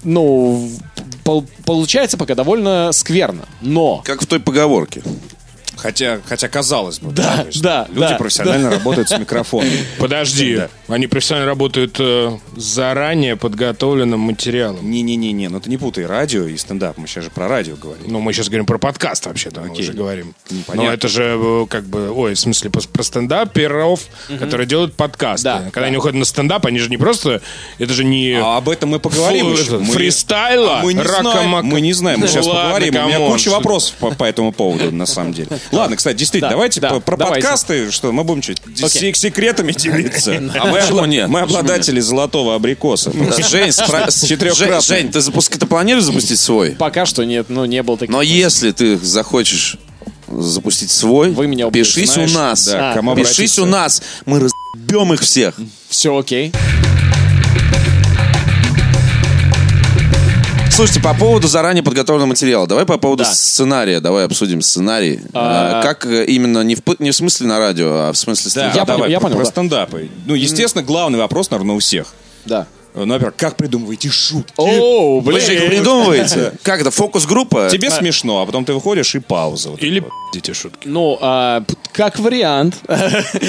[0.05, 0.71] ну,
[1.25, 3.49] пол- получается пока довольно скверно.
[3.61, 5.03] Но Как в той поговорке.
[5.77, 9.69] Хотя, хотя казалось бы, Да, есть да, люди да, профессионально работают с микрофоном.
[9.99, 10.69] Подожди, Да.
[10.89, 14.91] Они профессионально работают э, заранее подготовленным материалом.
[14.91, 16.99] Не-не-не, ну ты не путай радио и стендап.
[16.99, 18.05] Мы сейчас же про радио говорим.
[18.07, 20.35] Ну, мы сейчас говорим про подкаст вообще-то, мы уже говорим.
[20.51, 20.83] Непонятно.
[20.91, 24.01] Но это же э, как бы, ой, в смысле, про, про стендаперов,
[24.39, 25.45] которые делают подкасты.
[25.45, 25.87] Да, Когда да.
[25.87, 27.41] они уходят на стендап, они же не просто,
[27.79, 29.57] это же не А об этом мы поговорим.
[29.57, 32.21] фу- Мы- фристайла, А мы не знаем, мы не знаем.
[32.21, 32.95] Мы Ну сейчас ладно, поговорим.
[32.95, 35.49] У меня come on, куча вопросов по, по этому поводу, на самом деле.
[35.73, 37.43] Ладно, кстати, действительно, Да, давайте да, про давайте.
[37.43, 38.55] подкасты, что мы будем что,
[38.89, 40.43] с секретами делиться.
[40.61, 41.29] А Почему нет?
[41.29, 43.11] мы обладатели золотого абрикоса.
[43.11, 44.81] Да, Жень, С четырехкратным.
[44.81, 45.57] Жень, Жень, ты, запуск...
[45.57, 46.71] ты планируешь запустить свой?
[46.71, 48.13] Пока что нет, ну, не было таких.
[48.13, 49.77] Но если ты захочешь
[50.29, 52.67] запустить свой, Вы меня убьете, пишись знаешь, у нас.
[52.67, 53.63] да, кому пишись обратиться?
[53.63, 54.03] у нас.
[54.27, 55.55] Мы разъебем их всех.
[55.89, 56.53] Все окей.
[60.75, 62.67] Слушайте, по поводу заранее подготовленного материала.
[62.67, 63.33] Давай по поводу Да.
[63.33, 64.01] сценария.
[64.01, 65.21] Давай обсудим сценарий.
[65.33, 68.45] А- А, Как э, именно, не в, не в смысле на радио, а в смысле
[68.47, 68.77] Да, стендапа.
[68.77, 69.51] Я понял, давай, я понял, Про да.
[69.51, 70.09] стендапы.
[70.27, 72.13] Ну, естественно, главный вопрос, наверное, у всех.
[72.45, 72.67] Да.
[72.97, 74.53] Ну, во-первых, как придумываете шутки?
[74.57, 75.71] О, Вы же их блин.
[75.71, 76.53] придумываете?
[76.65, 77.69] Как это, фокус-группа?
[77.71, 79.71] Тебе смешно, а потом ты выходишь и пауза.
[79.71, 80.11] Вот Или вот.
[80.35, 80.87] эти шутки.
[80.89, 82.77] Ну, а, как вариант.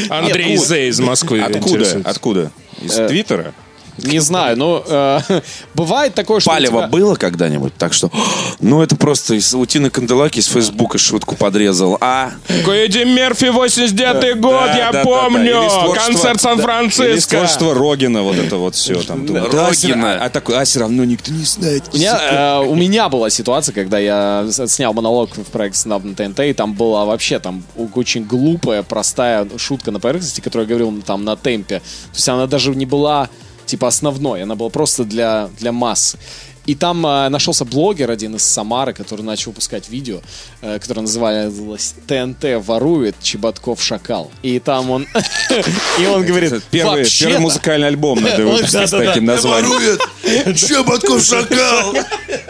[0.10, 2.02] Андрей Зей из Москвы Откуда?
[2.06, 2.52] Откуда?
[2.82, 3.54] Из Э, Твиттера?
[3.98, 5.20] Не знаю, но э,
[5.74, 6.50] бывает такое, что...
[6.50, 7.74] Палево тебя- было когда-нибудь?
[7.78, 8.12] Так что,
[8.60, 11.98] ну это просто из Утины Канделаки из Фейсбука шутку подрезал.
[12.02, 15.62] А Эдди Мерфи, 89-й год, Да, я да, да, помню.
[15.70, 15.94] да.
[16.06, 17.38] Концерт Сан-Франциско.
[17.38, 19.02] творчества Рогина, вот это вот все.
[19.04, 20.14] Там, думаю, да, Рогина.
[20.22, 21.84] а, а такой, а все равно никто не знает.
[21.94, 26.16] У меня, э, у меня была ситуация, когда я снял монолог в проекте «Снап» на
[26.16, 31.02] ТНТ, и там была вообще там очень глупая, простая шутка на поверхности, которую я говорил
[31.02, 31.80] там на темпе.
[31.80, 33.30] То есть она даже не была
[33.66, 36.18] типа основной, она была просто для, для массы.
[36.66, 40.22] И там э, нашелся блогер один из Самары, который начал выпускать видео,
[40.62, 44.32] э, которое называлось «ТНТ ворует, Чеботков шакал».
[44.42, 45.08] И там он...
[46.00, 50.56] И он говорит, Первый, «Вообще-то, первый музыкальный альбом надо выпустить с таким названием.
[50.56, 51.96] Чеботков шакал!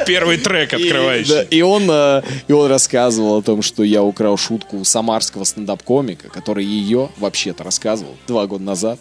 [0.07, 1.43] Первый трек открывающий.
[1.49, 6.29] и он, э, и он рассказывал о том, что я украл шутку у самарского стендап-комика,
[6.29, 8.99] который ее вообще-то рассказывал два года назад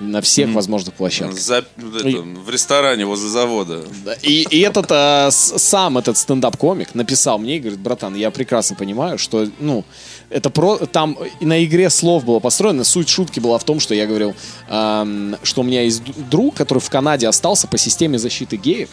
[0.00, 1.38] на всех возможных площадках.
[1.38, 3.84] За- это, в ресторане возле завода.
[4.04, 8.76] Да, И, и этот с- сам этот стендап-комик написал мне и говорит, братан, я прекрасно
[8.76, 9.84] понимаю, что, ну,
[10.30, 10.78] это про...
[10.78, 12.82] Там и на игре слов было построено.
[12.84, 14.34] Суть шутки была в том, что я говорил,
[14.68, 18.88] эм, что у меня есть друг, который в Канаде остался по системе защиты геев.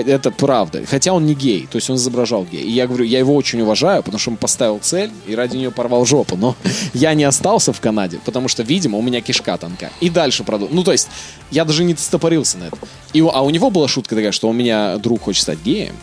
[0.00, 0.82] Это правда.
[0.86, 2.62] Хотя он не гей, то есть он изображал гей.
[2.62, 5.70] И я говорю, я его очень уважаю, потому что он поставил цель и ради нее
[5.70, 6.36] порвал жопу.
[6.36, 6.56] Но
[6.94, 9.90] я не остался в Канаде, потому что, видимо, у меня кишка тонка.
[10.00, 10.74] И дальше продолжил.
[10.74, 11.08] Ну, то есть,
[11.50, 12.78] я даже не стопорился на это.
[13.12, 15.96] И, а у него была шутка такая, что у меня друг хочет стать геем,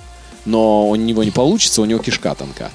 [0.45, 2.71] но у него не получится, у него кишка тонка.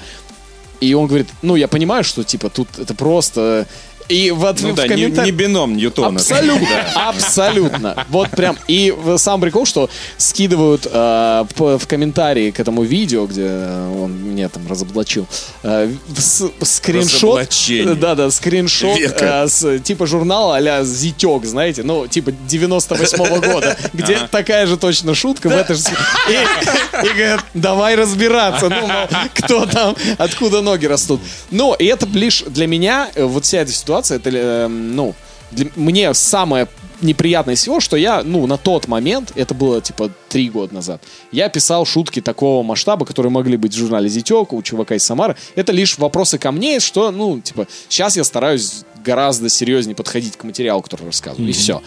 [0.80, 3.66] И он говорит, ну, я понимаю, что, типа, тут это просто...
[4.08, 6.16] И в, ответ- Ну в да, не, комментариях- не бином Ньютона.
[6.18, 6.68] Абсолютно,
[7.08, 8.06] абсолютно.
[8.08, 8.56] Вот прям.
[8.68, 14.66] И сам прикол, что скидывают э, в комментарии к этому видео, где он меня там
[14.68, 15.26] разоблачил,
[15.62, 17.12] э, с- скриншот.
[17.40, 17.94] Разоблачение.
[17.94, 24.18] Да, да, скриншот э, с типа журнала а-ля Зитек, знаете, ну, типа 98-го года, где
[24.30, 25.82] такая же точно шутка в этой же...
[26.30, 31.20] И, и говорят, давай разбираться, ну, мол, кто там, откуда ноги растут.
[31.50, 35.14] Ну, и это лишь для меня, вот вся эта ситуация, это, э, ну,
[35.50, 36.68] для- мне самое
[37.00, 41.00] неприятное всего, что я, ну, на тот момент, это было, типа, три года назад,
[41.32, 45.36] я писал шутки такого масштаба, которые могли быть в журнале «Зитек», у чувака из Самары.
[45.54, 50.42] Это лишь вопросы ко мне, что, ну, типа, сейчас я стараюсь гораздо серьезнее подходить к
[50.44, 51.82] материалу, который рассказываю, и все.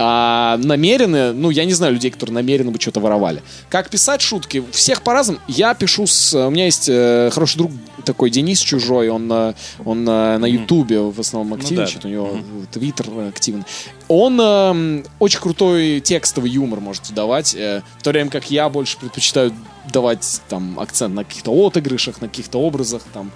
[0.00, 3.42] А намеренно, ну, я не знаю людей, которые намеренно бы что-то воровали.
[3.68, 4.62] Как писать шутки?
[4.70, 5.40] Всех по-разному.
[5.48, 6.34] Я пишу с...
[6.34, 7.72] У меня есть э, хороший друг
[8.04, 12.08] такой, Денис Чужой, он, э, он э, на Ютубе в основном активничает, да.
[12.08, 13.64] у него Твиттер активный.
[14.06, 18.98] Он э, очень крутой текстовый юмор может давать, э, в то время как я больше
[18.98, 19.52] предпочитаю
[19.92, 23.30] давать там акцент на каких-то отыгрышах, на каких-то образах там.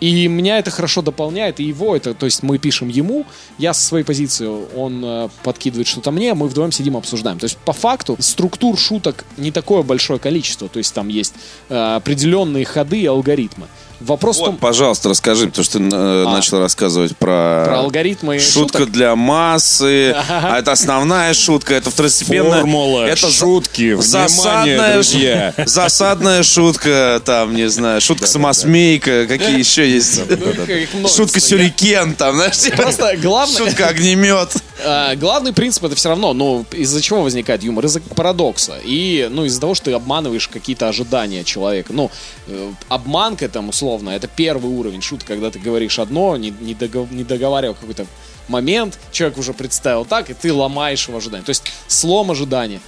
[0.00, 3.24] И меня это хорошо дополняет, и его это, то есть мы пишем ему,
[3.58, 7.38] я со своей позиции, он э, подкидывает что-то мне, мы вдвоем сидим обсуждаем.
[7.38, 11.34] То есть по факту структур шуток не такое большое количество, то есть там есть
[11.68, 13.66] э, определенные ходы и алгоритмы.
[14.00, 17.64] Вопрос в Вот, том, пожалуйста, расскажи, потому что ты э, начал рассказывать про...
[17.64, 18.92] про алгоритмы Шутка шуток.
[18.92, 22.60] для массы, а это основная шутка, это второстепенная...
[22.60, 25.54] Формула, это шутки, внимание, засадная, друзья.
[25.66, 30.20] засадная шутка, там, не знаю, шутка самосмейка, какие еще есть?
[30.28, 31.24] Их множество.
[31.24, 34.50] Шутка сюрикен, там, знаешь, Просто главное, шутка огнемет.
[34.84, 37.86] А, главный принцип это все равно, ну, из-за чего возникает юмор?
[37.86, 38.74] Из-за парадокса.
[38.84, 41.94] И, ну, из-за того, что ты обманываешь какие-то ожидания человека.
[41.94, 42.10] Ну,
[42.46, 46.74] э, обманка, там, условно условно, это первый уровень шуток, когда ты говоришь одно, не, не,
[46.74, 48.06] догов- не договаривая какой-то
[48.48, 51.44] момент, человек уже представил так, и ты ломаешь его ожидания.
[51.44, 52.80] То есть слом ожидания.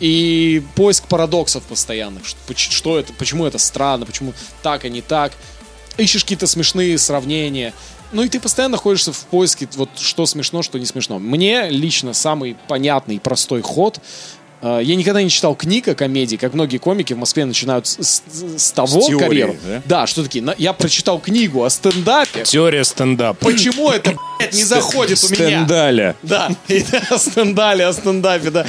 [0.00, 2.22] И поиск парадоксов постоянных.
[2.56, 5.32] Что, это, почему это странно, почему так, а не так.
[5.98, 7.74] Ищешь какие-то смешные сравнения.
[8.12, 11.18] Ну и ты постоянно находишься в поиске, вот что смешно, что не смешно.
[11.18, 13.98] Мне лично самый понятный и простой ход
[14.62, 18.22] я никогда не читал книг о комедии, как многие комики в Москве начинают с, с-
[18.56, 19.56] с того С теории, карьеру.
[19.84, 20.06] да?
[20.06, 20.44] что такие.
[20.58, 22.42] Я прочитал книгу о стендапе.
[22.44, 23.44] Теория стендапа.
[23.44, 25.36] Почему это, блядь, не заходит у меня?
[25.64, 26.16] Стендаля.
[26.22, 28.66] Да, и да, о стендале, о стендапе, да.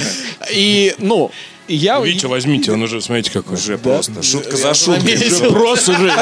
[0.52, 1.30] И, ну,
[1.68, 1.98] я...
[2.00, 3.54] Витя, возьмите, он уже, смотрите, какой.
[3.56, 4.22] Уже просто.
[4.22, 5.18] Шутка за шуткой.
[5.50, 6.12] Просто уже.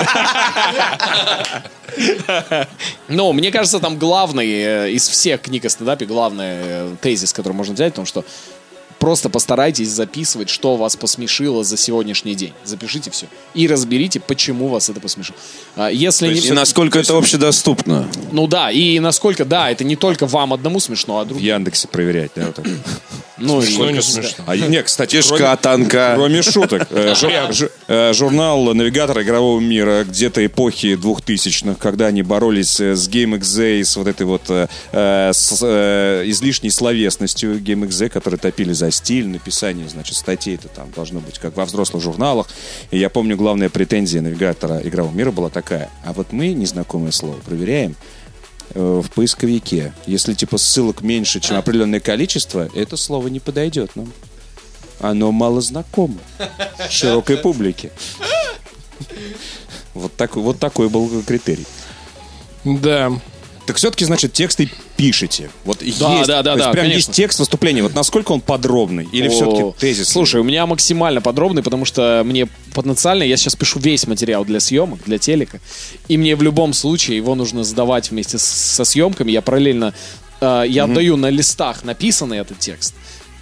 [3.08, 7.52] Ну, мне кажется, там главный э, из всех книг о стендапе, главный э, тезис, который
[7.54, 8.24] можно взять, в том, что
[8.98, 12.52] просто постарайтесь записывать, что вас посмешило за сегодняшний день.
[12.64, 13.26] Запишите все.
[13.54, 15.36] И разберите, почему вас это посмешило.
[15.76, 16.40] А, Если не...
[16.40, 18.08] И насколько это общедоступно.
[18.32, 21.46] Ну да, и насколько, да, это не только вам одному смешно, а В другим.
[21.46, 22.32] Яндексе проверять.
[22.34, 22.66] да, вот так.
[23.38, 24.44] Ну, Что не смешно.
[24.46, 26.12] А, не, кстати, Кишка кроме- танка.
[26.16, 26.86] Кроме шуток.
[26.90, 27.14] Э,
[27.88, 33.84] э, Журнал «Навигатор игрового мира» где-то эпохи 2000-х, когда они боролись э, с GameXZ и
[33.84, 34.42] с вот этой вот
[36.26, 41.64] излишней словесностью GameXZ, которые топили за стиль, написание, значит, статей-то там должно быть как во
[41.64, 42.48] взрослых журналах.
[42.90, 45.90] И я помню, главная претензия «Навигатора игрового мира» была такая.
[46.04, 47.96] А вот мы, незнакомое слово, проверяем
[48.74, 49.92] э, в поисковике.
[50.06, 54.12] Если типа ссылок меньше, чем определенное количество, это слово не подойдет нам.
[55.00, 56.18] Оно мало знакомо
[56.88, 57.90] широкой публике.
[59.94, 61.66] Вот такой, вот такой был критерий.
[62.64, 63.12] Да.
[63.66, 65.50] Так все-таки, значит, тексты пишете.
[65.64, 66.96] Вот Да, есть, да, да, да, прям конечно.
[66.96, 67.82] есть текст выступления.
[67.82, 69.06] Вот насколько он подробный?
[69.12, 70.08] Или О, все-таки тезис?
[70.08, 74.60] Слушай, у меня максимально подробный, потому что мне потенциально, я сейчас пишу весь материал для
[74.60, 75.60] съемок, для телека,
[76.08, 79.30] и мне в любом случае его нужно сдавать вместе с- со съемками.
[79.32, 79.92] Я параллельно,
[80.40, 82.94] э, я отдаю на листах написанный этот текст,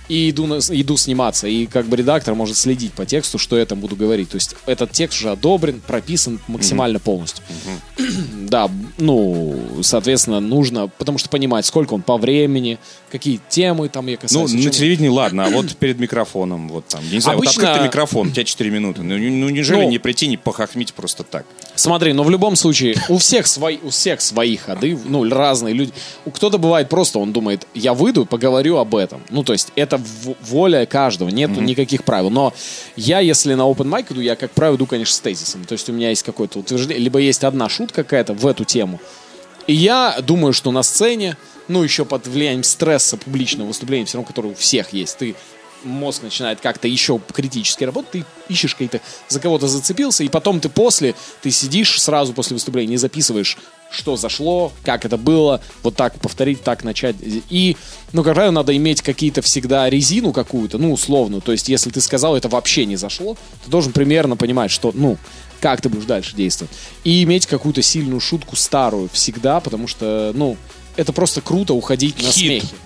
[0.09, 1.47] и иду, на- иду сниматься.
[1.49, 4.31] И как бы редактор может следить по тексту, что я там буду говорить.
[4.31, 7.45] То есть этот текст уже одобрен, прописан максимально полностью.
[8.45, 12.79] Да, ну, соответственно, нужно, потому что понимать, сколько он по времени,
[13.11, 14.53] какие темы там я Ну, касаюсь.
[14.53, 17.69] о на телевидении ладно, а вот перед микрофоном, вот там, я не знаю, Обычно- вот
[17.69, 19.03] открытый микрофон, у тебя 4 минуты.
[19.03, 21.47] Ну, ну, неужели Ну, не прийти, не похохмить просто так?
[21.75, 25.93] Смотри, но в любом случае, у всех, свои, у всех свои ходы, ну, разные люди.
[26.25, 29.21] У кто-то бывает просто, он думает, я выйду, поговорю об этом.
[29.31, 32.31] Ну, то есть, это в- воля каждого, нету никаких правил.
[32.31, 32.53] Но
[32.97, 35.65] я, если на open mic иду, я, как правило, иду, конечно, с тезисом.
[35.65, 39.01] То есть, у меня есть какое-то утверждение, либо есть одна шутка какая-то в эту тему.
[39.67, 41.37] И я думаю, что на сцене,
[41.69, 45.35] ну, еще под влиянием стресса публичного выступления, все равно, который у всех есть, ты
[45.85, 50.69] мозг начинает как-то еще критически работать, ты ищешь какие-то, за кого-то зацепился, и потом ты
[50.69, 53.59] после, ты сидишь сразу после выступления и записываешь,
[53.95, 57.17] что зашло, как это было, вот так повторить, так начать.
[57.49, 57.77] И,
[58.13, 61.41] ну, как правило, надо иметь какие-то всегда резину какую-то, ну, условную.
[61.41, 65.17] То есть, если ты сказал, это вообще не зашло, ты должен примерно понимать, что, ну,
[65.61, 66.73] как ты будешь дальше действовать.
[67.05, 70.57] И иметь какую-то сильную шутку старую всегда, потому что, ну,
[70.97, 72.63] это просто круто уходить на Хит.
[72.63, 72.77] смехе.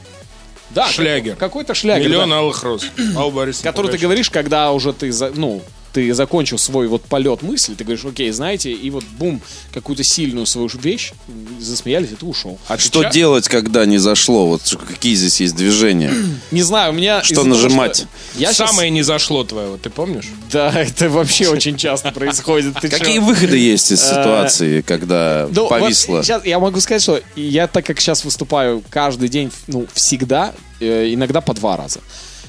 [0.71, 1.35] Да, Шлягер.
[1.35, 2.07] какой- Какой-то шлягер.
[2.09, 2.39] Миллион да.
[2.39, 2.85] алых роз.
[3.17, 5.63] Алла Борисовна Который ты говоришь, когда уже ты, за- ну,
[5.99, 9.41] ты закончил свой вот полет мысли, ты говоришь, окей, знаете, и вот бум,
[9.73, 11.11] какую-то сильную свою вещь,
[11.59, 12.57] засмеялись, и ты ушел.
[12.69, 14.47] А что делать, когда не зашло?
[14.47, 16.15] Вот какие здесь есть движения?
[16.53, 17.25] Не знаю, у меня...
[17.25, 17.97] Что из-за того, нажимать?
[17.97, 20.27] что Я Самое не зашло твоего, ты помнишь?
[20.53, 22.79] Да, это вообще очень часто происходит.
[22.81, 26.23] Какие выходы есть из ситуации, когда Ну, повисло?
[26.23, 31.13] сейчас я могу сказать, что я так как сейчас выступаю каждый день, ну, всегда, э,
[31.13, 31.99] иногда по два раза.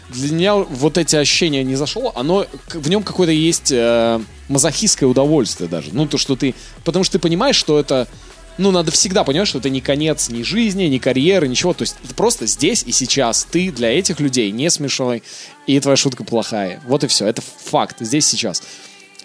[0.10, 5.70] Для меня вот эти ощущения не зашло, оно, в нем какое-то есть э, мазохистское удовольствие
[5.70, 5.90] даже.
[5.94, 8.08] Ну, то, что ты, потому что ты понимаешь, что это,
[8.58, 11.74] ну, надо всегда понимать, что это не конец ни жизни, ни карьеры, ничего.
[11.74, 13.48] То есть просто здесь и сейчас.
[13.50, 15.22] Ты для этих людей не смешной,
[15.68, 16.82] и твоя шутка плохая.
[16.86, 17.28] Вот и все.
[17.28, 17.98] Это факт.
[18.00, 18.64] Здесь сейчас.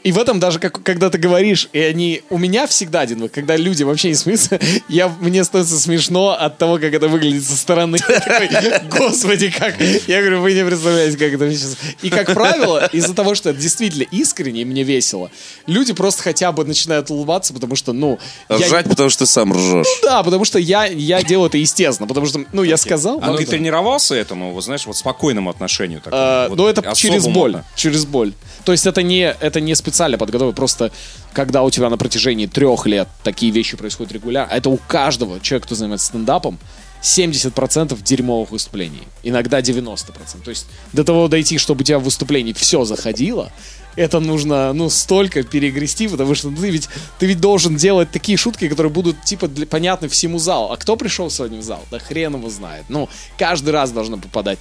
[0.05, 2.21] И в этом даже, как, когда ты говоришь, и они...
[2.29, 6.75] У меня всегда один, когда люди вообще не смеются, я, мне становится смешно от того,
[6.75, 7.97] как это выглядит со стороны.
[8.09, 9.81] Я такой, Господи, как...
[10.07, 11.77] Я говорю, вы не представляете, как это сейчас...
[12.03, 15.31] И, как правило, из-за того, что это действительно искренне и мне весело,
[15.67, 18.19] люди просто хотя бы начинают улыбаться, потому что, ну...
[18.51, 19.87] я- Ржать, потому что ты сам ржешь.
[20.03, 23.21] Да, потому что я, я делаю это естественно, потому что, ну, я сказал...
[23.23, 23.53] А ну, ты да.
[23.53, 26.03] тренировался этому, вот знаешь, вот спокойному отношению?
[26.03, 26.51] такому?
[26.51, 27.63] Вот ну, это через боль.
[27.75, 28.35] Через боль.
[28.67, 30.93] То есть это не, это не специально подготовка, просто
[31.33, 35.67] когда у тебя на протяжении трех лет такие вещи происходят регулярно, это у каждого человека,
[35.67, 36.59] кто занимается стендапом,
[37.05, 39.03] 70% дерьмовых выступлений.
[39.23, 40.43] Иногда 90%.
[40.43, 43.53] То есть до того дойти, чтобы у тебя в выступлении все заходило,
[43.97, 48.69] это нужно, ну, столько перегрести, потому что ты ведь, ты ведь должен делать такие шутки,
[48.69, 50.73] которые будут, типа, для, понятны всему залу.
[50.73, 51.85] А кто пришел сегодня в зал?
[51.91, 52.85] Да хрен его знает.
[52.89, 54.59] Ну, каждый раз должно попадать.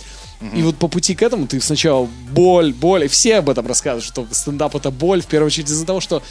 [0.53, 4.03] И вот по пути к этому ты сначала боль, боль, и все об этом рассказывают,
[4.05, 6.21] что стендап это боль, в первую очередь из-за того, что,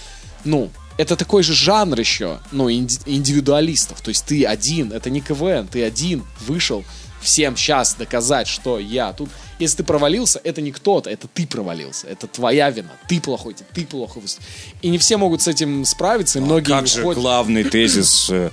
[0.45, 4.01] ну, это такой же жанр еще, ну, инди- индивидуалистов.
[4.03, 6.85] То есть ты один, это не КВН, ты один вышел
[7.23, 9.31] всем сейчас доказать, что я тут.
[9.61, 12.09] Если ты провалился, это не кто-то, это ты провалился.
[12.09, 12.91] Это твоя вина.
[13.09, 14.47] Ты плохой, ты плохо выступил.
[14.83, 17.23] И не все могут с этим справиться, и многие Как же уходят.
[17.23, 18.51] главный тезис э,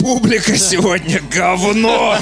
[0.00, 2.16] Публика сегодня говно!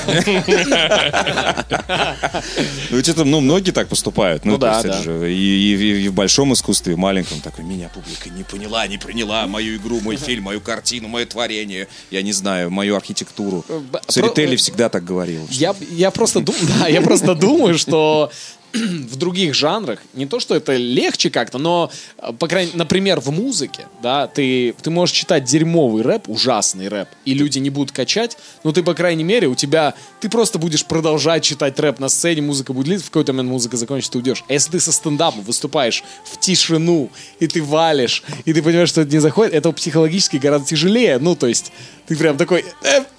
[2.90, 4.44] Ну, ведь это, ну, многие так поступают.
[4.44, 5.02] Ну то да, да.
[5.02, 7.40] же и, и- и в большом искусстве, и в маленьком.
[7.40, 11.88] Такой, меня публика не поняла, не приняла мою игру, мой фильм, мою картину, мое творение,
[12.10, 13.64] я не знаю, мою архитектуру.
[14.06, 15.46] Церетели про- всегда так говорил.
[15.50, 18.30] Я, я просто думаю, да, я просто думаю, что
[18.72, 23.30] в других жанрах не то, что это легче как-то, но, э, по крайней например, в
[23.30, 28.36] музыке, да, ты, ты можешь читать дерьмовый рэп, ужасный рэп, и люди не будут качать,
[28.64, 32.42] но ты, по крайней мере, у тебя, ты просто будешь продолжать читать рэп на сцене,
[32.42, 34.44] музыка будет длиться, в какой-то момент музыка закончится, ты уйдешь.
[34.48, 39.00] А если ты со стендапом выступаешь в тишину, и ты валишь, и ты понимаешь, что
[39.00, 41.72] это не заходит, это психологически гораздо тяжелее, ну, то есть,
[42.06, 42.64] ты прям такой...
[42.82, 43.17] «Э, Оп, э,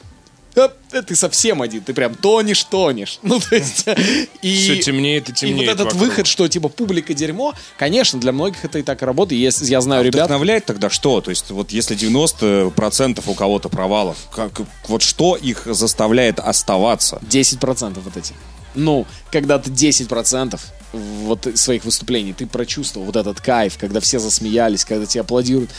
[0.68, 3.20] ты совсем один, ты прям тонешь, тонешь.
[3.30, 3.86] Ну, то есть...
[4.42, 6.02] И, Всё темнеет и И темнеет вот этот вокруг.
[6.02, 9.42] выход, что, типа, публика дерьмо, конечно, для многих это и так и работает.
[9.42, 10.26] Если, я знаю ребят...
[10.26, 11.22] Вдохновляет тогда что?
[11.22, 14.52] То есть вот если 90% у кого-то провалов, как,
[14.88, 17.20] вот что их заставляет оставаться?
[17.30, 18.34] 10% вот эти.
[18.76, 20.60] Ну, когда ты 10%
[20.94, 25.70] вот своих выступлений, ты прочувствовал вот этот кайф, когда все засмеялись, когда тебе аплодируют,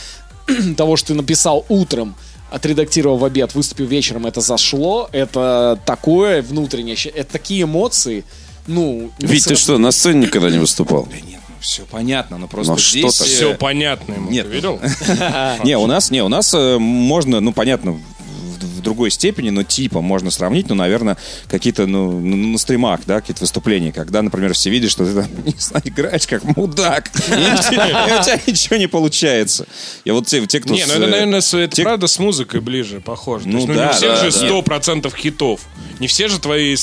[0.77, 2.15] того, что ты написал утром,
[2.51, 8.23] отредактировал в обед, выступил вечером, это зашло, это такое внутреннее, это такие эмоции,
[8.67, 9.09] ну...
[9.19, 11.05] Вить, ты что, на сцене никогда не выступал?
[11.09, 13.13] Да нет, ну все понятно, но просто Ну, здесь...
[13.15, 13.29] что-то.
[13.29, 14.29] э, Все понятно ему.
[14.29, 14.47] Нет.
[14.47, 14.79] Ты видел?
[15.63, 17.99] Не, у нас, не, у нас э, можно, ну, понятно,
[18.63, 23.21] в, другой степени, но типа можно сравнить, ну, наверное, какие-то, ну, на, на стримах, да,
[23.21, 27.31] какие-то выступления, когда, например, все видят, что ты там, не знаю, играешь как мудак, и
[27.31, 29.65] у тебя ничего не получается.
[30.03, 30.73] И вот те, те кто...
[30.73, 33.47] Не, ну это, э, наверное, это правда с музыкой ближе, похоже.
[33.47, 34.31] Ну ну, да, не все же да.
[34.31, 35.61] сто процентов хитов.
[35.99, 36.75] Не все же твои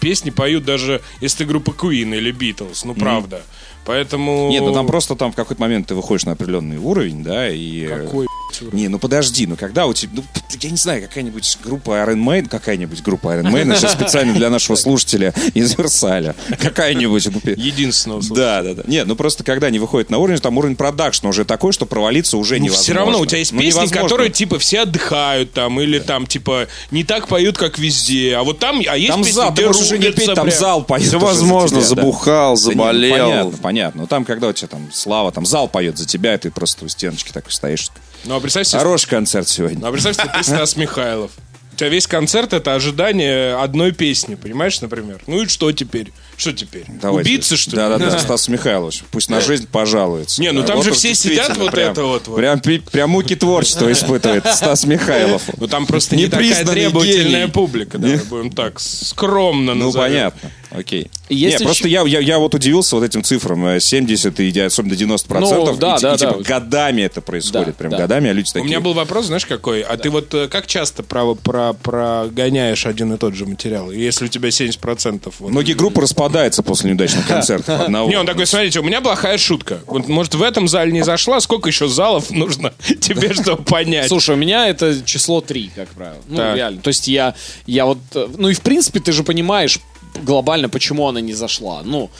[0.00, 2.82] песни поют даже если ты группа Queen или Beatles.
[2.84, 3.42] Ну, правда.
[3.84, 4.48] Поэтому...
[4.50, 7.86] Нет, ну там просто там в какой-то момент ты выходишь на определенный уровень, да, и...
[7.86, 8.26] э, Какой?
[8.72, 10.24] Не, ну подожди, ну когда у тебя, ну,
[10.60, 14.76] я не знаю, какая-нибудь группа Iron Maiden, какая-нибудь группа Iron Maiden, сейчас специально для нашего
[14.76, 17.28] слушателя из Версаля, какая-нибудь.
[17.32, 18.44] ну, Единственного слушателя.
[18.44, 18.82] Да, да, да.
[18.86, 22.36] Нет, ну просто когда они выходят на уровень, там уровень продакшна уже такой, что провалиться
[22.36, 22.82] уже Ну, невозможно.
[22.84, 24.02] все равно у тебя есть Ну, песни, невозможно.
[24.02, 28.34] которые типа все отдыхают там, или там типа не так поют, как везде.
[28.36, 30.34] А вот там, а есть Там песни, зал, ты где можешь уже не рубятся петь,
[30.34, 30.58] там прям.
[30.58, 31.06] зал поет.
[31.06, 31.86] Все уже за возможно, тебя, да.
[31.86, 33.12] забухал, Да не, ну, заболел.
[33.26, 34.00] понятно, понятно.
[34.02, 36.84] Но там, когда у тебя там слава, там зал поет за тебя, и ты просто
[36.84, 37.88] у стеночки такой стоишь.
[38.24, 39.78] Ну, а представь себе, Хороший концерт сегодня.
[39.80, 41.30] ну, а представь себе, ты Стас Михайлов.
[41.72, 45.20] У тебя весь концерт это ожидание одной песни, понимаешь, например?
[45.26, 46.12] Ну и что теперь?
[46.38, 46.84] Что теперь?
[47.02, 47.28] Давайте.
[47.30, 47.76] Убийца, что ли?
[47.76, 49.02] Да-да-да, Стас Михайлович.
[49.10, 50.40] Пусть на жизнь пожалуется.
[50.40, 52.32] Не, ну Да, там вот же все сидят вот прям- это вот.
[52.32, 55.42] Прям, прям муки творчества испытывает Стас Михайлов.
[55.56, 57.52] Ну там просто не такая требовательная гений.
[57.52, 60.52] публика, давай будем так скромно Ну, понятно.
[60.70, 61.10] Окей.
[61.30, 63.66] Есть Не, просто я, я, я вот удивился вот этим цифрам.
[63.68, 65.74] э, 70 и особенно 90 процентов.
[65.74, 66.42] Ну, да, и, да, и, типа, да.
[66.42, 67.68] годами это происходит.
[67.68, 67.98] Да, прям да.
[67.98, 68.66] годами, а люди У такие...
[68.66, 69.80] меня был вопрос, знаешь, какой?
[69.80, 73.90] А ты вот э, как часто про, про, прогоняешь один и тот же материал?
[73.90, 75.32] Если у тебя 70%?
[75.38, 75.50] Вот.
[75.50, 76.27] Многие группы распадаются
[76.62, 77.80] после неудачных концертов.
[77.80, 78.08] Одного.
[78.08, 79.80] Не, он такой, смотрите, у меня плохая шутка.
[79.86, 84.08] Вот, может, в этом зале не зашла, сколько еще залов нужно тебе, чтобы понять?
[84.08, 86.22] Слушай, у меня это число 3, как правило.
[86.28, 86.56] Ну, Так.
[86.56, 86.80] реально.
[86.80, 87.34] То есть я,
[87.66, 87.98] я вот...
[88.14, 89.78] э, Ну и в принципе ты же понимаешь
[90.22, 91.82] глобально, почему она не зашла.
[91.84, 92.10] Ну,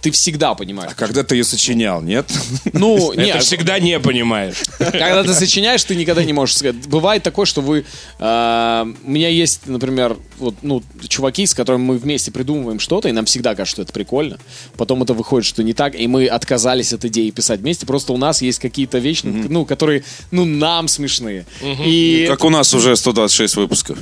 [0.00, 0.92] ты всегда понимаешь.
[0.96, 2.30] Когда ты ее сочинял, нет?
[2.72, 4.56] Ну, Это нет, всегда не понимаешь.
[4.78, 6.76] когда ты сочиняешь, ты никогда не можешь сказать.
[6.86, 7.84] Бывает такое, что вы...
[8.18, 13.12] э, у меня есть, например, вот, ну, чуваки, с которыми мы вместе придумываем что-то, и
[13.12, 14.38] нам всегда кажется, что это прикольно.
[14.76, 17.86] Потом это выходит, что не так, и мы отказались от идеи писать вместе.
[17.86, 21.46] Просто у нас есть какие-то вещи, ну, которые, ну, нам смешные.
[21.62, 22.26] И...
[22.28, 23.98] Как у нас уже 126 выпусков.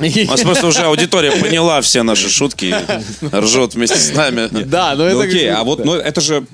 [0.00, 4.48] У нас просто уже аудитория поняла все наши шутки и ржет вместе с нами.
[4.70, 5.22] Да, но Ну, это...
[5.22, 6.44] окей, а вот ну, это же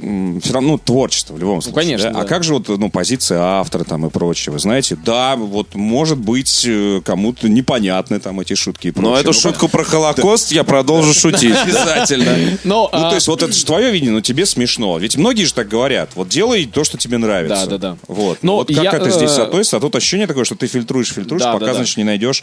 [0.43, 1.83] все равно ну, творчество в любом случае.
[1.83, 2.13] конечно?
[2.15, 4.53] А как же вот ну, позиция автора там и прочее?
[4.53, 8.93] Вы знаете, да, вот может быть э, кому-то непонятны там эти шутки.
[8.97, 11.55] Но эту шутку про Холокост я продолжу шутить.
[11.57, 12.37] Обязательно.
[12.65, 14.99] Но, Ну, а, то есть, вот это же твое видение, но тебе смешно.
[14.99, 16.11] Ведь многие же так говорят.
[16.15, 17.67] Вот делай то, что тебе нравится.
[17.67, 17.97] Да, да, да.
[18.09, 18.39] Вот.
[18.43, 19.77] Но вот как это здесь э, относится?
[19.77, 22.43] А тут ощущение такое, что ты фильтруешь, фильтруешь, пока, значит, не найдешь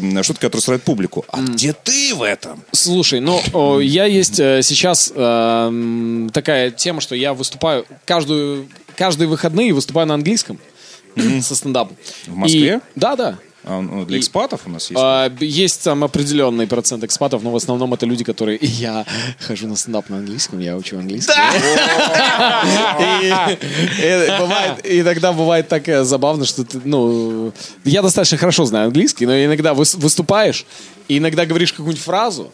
[0.00, 1.24] э, шутки, которые устраивают публику.
[1.28, 2.62] А где ты в этом?
[2.72, 9.28] Слушай, ну, о, я есть э, сейчас э, такая тема, что я выступаю каждую, каждые
[9.28, 10.58] выходные выступаю на английском
[11.42, 11.96] со стендапом.
[12.26, 12.76] В Москве?
[12.76, 13.38] И- да, да.
[13.66, 15.00] А, ну, для И- экспатов у нас есть.
[15.02, 18.58] А, Есть там определенный процент экспатов, но в основном это люди, которые...
[18.60, 19.06] Я
[19.40, 21.32] хожу на стендап на английском, я учу английский.
[24.02, 27.52] И- бывает- Иногда бывает так э, забавно, что ты, ну...
[27.84, 30.66] Я достаточно хорошо знаю английский, но иногда выс- выступаешь,
[31.08, 32.52] и иногда говоришь какую-нибудь фразу,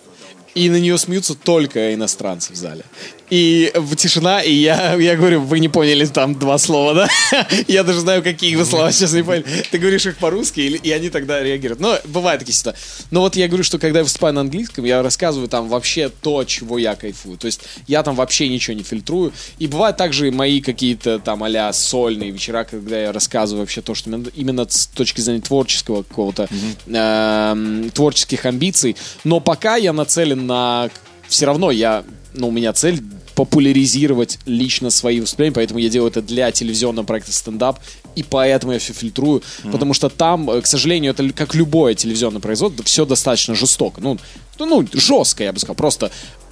[0.54, 2.84] и на нее смеются только иностранцы в зале.
[3.30, 7.08] И тишина, и я, я говорю, вы не поняли там два слова, да?
[7.68, 9.44] Я даже знаю, какие вы слова сейчас не поняли.
[9.70, 11.80] Ты говоришь их по-русски, и они тогда реагируют.
[11.80, 12.80] Но бывают такие ситуации.
[13.12, 16.42] Но вот я говорю, что когда я выступаю на английском, я рассказываю там вообще то,
[16.44, 17.38] чего я кайфую.
[17.38, 19.32] То есть я там вообще ничего не фильтрую.
[19.58, 24.10] И бывают также мои какие-то там а сольные вечера, когда я рассказываю вообще то, что
[24.10, 26.48] именно, именно с точки зрения творческого какого-то,
[26.86, 28.96] эм, творческих амбиций.
[29.22, 30.90] Но пока я нацелен на...
[31.28, 32.04] Все равно я...
[32.34, 33.00] Ну, у меня цель
[33.34, 37.78] популяризировать лично свои выступления, поэтому я делаю это для телевизионного проекта стендап,
[38.16, 42.40] и поэтому я все фильтрую, потому что там, э, к сожалению, это как любое телевизионное
[42.40, 44.18] производство, все достаточно жестоко, ну,
[44.58, 46.10] ну, ну, жестко, я бы сказал, просто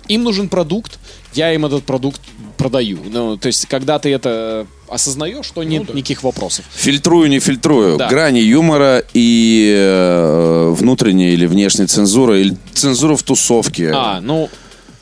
[0.09, 0.99] им нужен продукт,
[1.35, 2.21] я им этот продукт
[2.57, 6.65] продаю, ну, то есть, когда ты это осознаешь, то нет никаких вопросов.
[6.75, 7.99] Фильтрую, не фильтрую.
[7.99, 8.09] Да.
[8.09, 13.93] Грани юмора и э, внутренняя или внешняя цензура, или цензура в тусовке.
[13.95, 14.49] А, ну,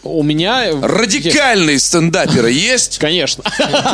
[0.07, 0.73] у меня...
[0.81, 2.99] Радикальные стендаперы есть?
[3.01, 3.45] Конечно.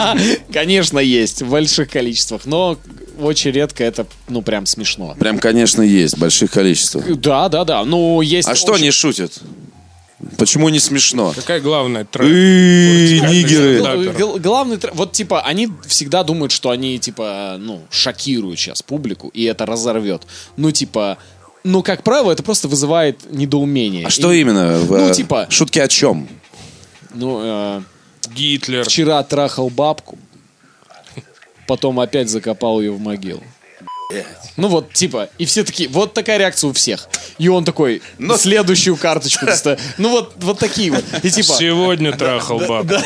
[0.53, 2.79] Конечно, есть в больших количествах, но
[3.19, 5.15] очень редко это, ну, прям смешно.
[5.19, 7.05] Прям, конечно, есть в больших количествах.
[7.17, 7.85] Да, да, да.
[7.85, 8.49] Ну, есть...
[8.49, 9.41] А что они шутят?
[10.39, 11.33] Почему не смешно?
[11.35, 12.07] Какая главная?
[12.19, 14.15] Эй, нигеры.
[14.17, 19.29] Ну, главный тр- вот типа они всегда думают, что они типа ну шокируют сейчас публику
[19.29, 20.23] и это разорвет.
[20.57, 21.19] Ну типа,
[21.65, 24.07] ну как правило это просто вызывает недоумение.
[24.07, 24.79] А что И, именно?
[24.79, 26.29] В, Ну э, типа, Шутки о чем?
[27.15, 27.83] ну э,
[28.35, 28.85] Гитлер.
[28.85, 30.19] вчера трахал бабку,
[31.67, 33.43] потом опять закопал ее в могилу.
[34.59, 37.09] Ну вот, типа, и все такие, вот такая реакция у всех.
[37.39, 38.03] И он такой,
[38.37, 39.81] следующую карточку достает.
[39.97, 41.03] Ну вот, вот такие вот.
[41.23, 42.97] И типа, Сегодня трахал бабку.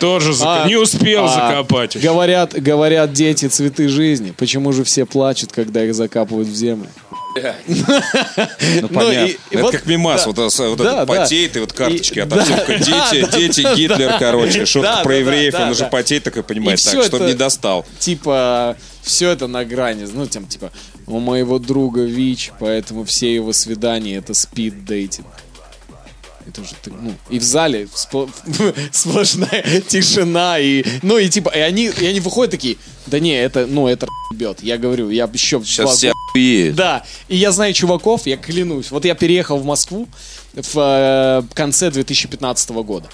[0.00, 1.94] Тоже зака- А, не успел а, закопать.
[1.94, 2.06] еще.
[2.06, 4.34] Говорят, говорят дети цветы жизни.
[4.36, 6.88] Почему же все плачут, когда их закапывают в землю?
[7.34, 9.26] Ну, понятно.
[9.26, 10.38] и- и это как мимас, вот,
[10.86, 12.62] этот потеет, и вот карточки И- отовсюду.
[12.68, 14.64] Дети, дети, Гитлер, короче.
[14.66, 17.86] Шутка про евреев, он уже потеет, такой понимает, так, чтобы не достал.
[17.98, 20.06] Типа, все это на грани.
[20.12, 20.72] Ну, там, типа,
[21.06, 25.26] у моего друга ВИЧ, поэтому все его свидания это спид-дейтинг.
[26.48, 28.30] Это уже ты, ну, и в зале спо-
[28.92, 33.66] сплошная тишина и, ну и типа, и они, и они выходят такие, да не, это,
[33.66, 34.62] ну это бьет.
[34.62, 36.74] Я говорю, я еще Сейчас все охуеют.
[36.74, 38.90] Да, и я знаю чуваков, я клянусь.
[38.90, 40.08] Вот я переехал в Москву
[40.54, 43.08] в э, конце 2015 года.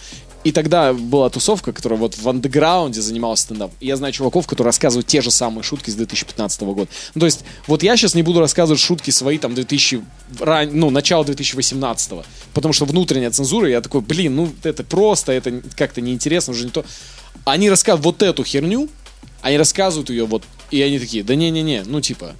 [0.44, 3.74] И тогда была тусовка, которая вот в андеграунде занималась стендапом.
[3.80, 6.90] И я знаю чуваков, которые рассказывают те же самые шутки с 2015 года.
[7.14, 10.02] Ну, то есть, вот я сейчас не буду рассказывать шутки свои там 2000,
[10.40, 15.62] ран- ну, начало 2018 потому что внутренняя цензура, я такой, блин, ну, это просто, это
[15.76, 16.84] как-то неинтересно, уже не то.
[17.44, 18.88] Они рассказывают вот эту херню,
[19.42, 22.36] они рассказывают ее вот, и они такие, да не-не-не, ну, типа,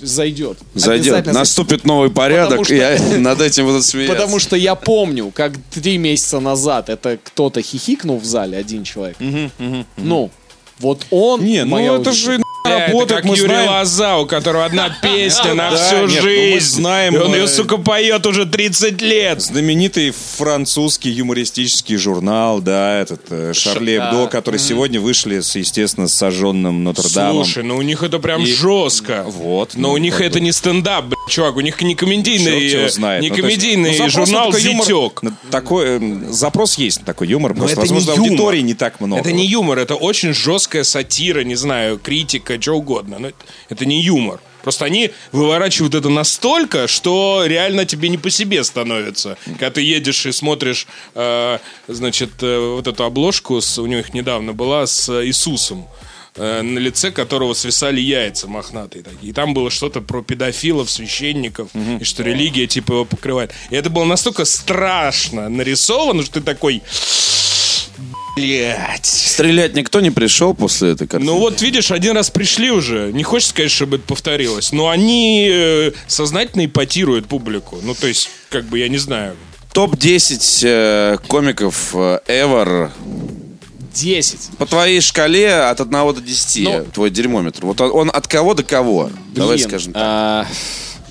[0.00, 0.58] зайдет.
[0.74, 1.26] Зайдет.
[1.26, 4.14] Наступит новый порядок, что- и я над этим буду смеяться.
[4.14, 9.16] Потому что я помню, как три месяца назад это кто-то хихикнул в зале, один человек.
[9.96, 10.30] Ну,
[10.78, 11.44] вот он...
[11.44, 12.16] Не, ну это аудитория.
[12.16, 13.70] же Бля, это работает, как мы Юрий знаем.
[13.70, 16.66] Лоза, у которого одна песня на всю ну мы жизнь.
[16.66, 19.40] знаем, И он ее, э, сука, поет уже 30 лет.
[19.40, 26.08] Знаменитый французский юмористический журнал, да, этот э, Шарли Ша- Эбдо, который сегодня вышли, с, естественно,
[26.08, 27.44] с сожженным Нотр-Дамом.
[27.44, 29.24] Слушай, ну у них это прям жестко.
[29.26, 31.56] Вот, Но ну, у них это не стендап, чувак.
[31.56, 32.60] У них не комедийный,
[33.20, 34.52] не Ну, комедийный журнал
[35.22, 36.00] на такой, э,
[36.30, 39.20] запрос есть на такой юмор, просто, возможно, аудитории не так много.
[39.20, 40.34] Это не юмор, это очень
[40.68, 43.18] жесткая сатира, не знаю, критика, что угодно.
[43.18, 43.30] Но
[43.70, 44.40] это не юмор.
[44.62, 49.38] Просто они выворачивают это настолько, что реально тебе не по себе становится.
[49.46, 54.52] Когда ты едешь и смотришь, э, значит, э, вот эту обложку, с, у них недавно
[54.52, 55.86] была с Иисусом,
[56.34, 59.30] э, на лице которого свисали яйца мохнатые такие.
[59.30, 63.52] И там было что-то про педофилов, священников, и что религия типа его покрывает.
[63.70, 66.82] И это было настолько страшно нарисовано, что ты такой...
[68.38, 69.06] Блять.
[69.06, 71.32] Стрелять никто не пришел после этой картины?
[71.32, 73.12] Ну вот видишь, один раз пришли уже.
[73.12, 74.72] Не хочешь сказать, чтобы это повторилось.
[74.72, 77.78] Но они э, сознательно ипотируют публику.
[77.82, 79.36] Ну то есть, как бы, я не знаю.
[79.72, 82.90] Топ-10 э, комиков э, ever
[83.94, 84.56] 10.
[84.58, 87.66] по твоей шкале от 1 до 10, Ну, твой дерьмометр.
[87.66, 89.10] Вот он, он от кого до кого?
[89.34, 90.02] Давай Блин, скажем так.
[90.04, 90.46] а,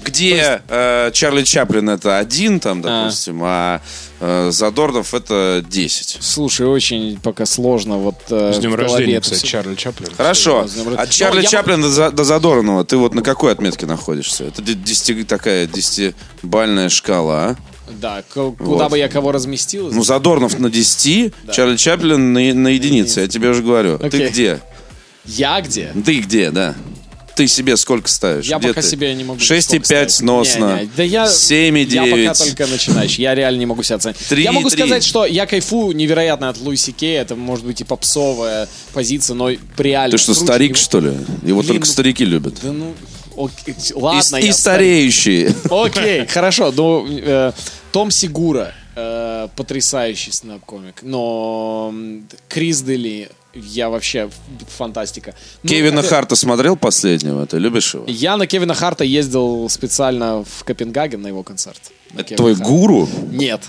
[0.07, 3.81] Где э, Чарли Чаплин это один, там, допустим, а,
[4.19, 6.17] э, Задорнов это 10.
[6.21, 10.09] Слушай, очень пока сложно вот э, С днем рождения, кстати, всё- Чарли Чаплин.
[10.15, 10.65] Хорошо.
[10.97, 14.45] От Чарли Ну, я Чаплина до, За- до Задорнова ты вот на какой отметке находишься?
[14.45, 17.55] Это де- десяти- такая десятибальная шкала, а?
[18.01, 18.91] Да, куда Вот.
[18.91, 19.89] бы я кого разместил?
[19.91, 23.97] Ну, Задорнов на 10, Чарли Чаплин на, на единице, я тебе уже говорю.
[23.97, 24.29] Ты Окей.
[24.29, 24.59] где?
[25.25, 25.93] Я где?
[26.05, 26.75] Ты где, да?
[27.37, 28.45] Ты себе сколько ставишь?
[28.45, 28.87] Я Где пока ты?
[28.87, 29.39] себе не могу.
[29.39, 30.11] 6,5 сколько ставить.
[30.11, 30.75] сносно.
[30.77, 31.87] Не, не, Да я, 7,9.
[31.93, 33.21] Я пока только начинающий.
[33.23, 34.17] Я реально не могу себя оценить.
[34.27, 34.79] Три, я могу три.
[34.79, 37.15] сказать, что я кайфую невероятно от Луиси Кей.
[37.17, 40.11] Это может быть и попсовая позиция, но реально.
[40.11, 41.11] Ты что, круче старик, него- что ли?
[41.43, 42.55] Его Блин, только ну- старики любят.
[42.63, 42.93] Да ну,
[43.37, 45.53] окей, И, ладно, и я стареющие.
[45.69, 46.73] Окей, хорошо.
[46.75, 47.51] Ну, э,
[47.91, 50.95] Том Сигура, э, потрясающий стендап-комик.
[51.03, 54.29] Но м, Крис Дели, я вообще
[54.77, 55.33] фантастика.
[55.63, 57.45] Ну, Кевина это- Харта смотрел последнего?
[57.45, 58.05] Ты любишь его?
[58.07, 61.79] Я на Кевина Харта ездил специально в Копенгаген на его концерт.
[62.13, 62.69] На Это Кевина твой Харта.
[62.71, 63.09] гуру?
[63.31, 63.61] Нет.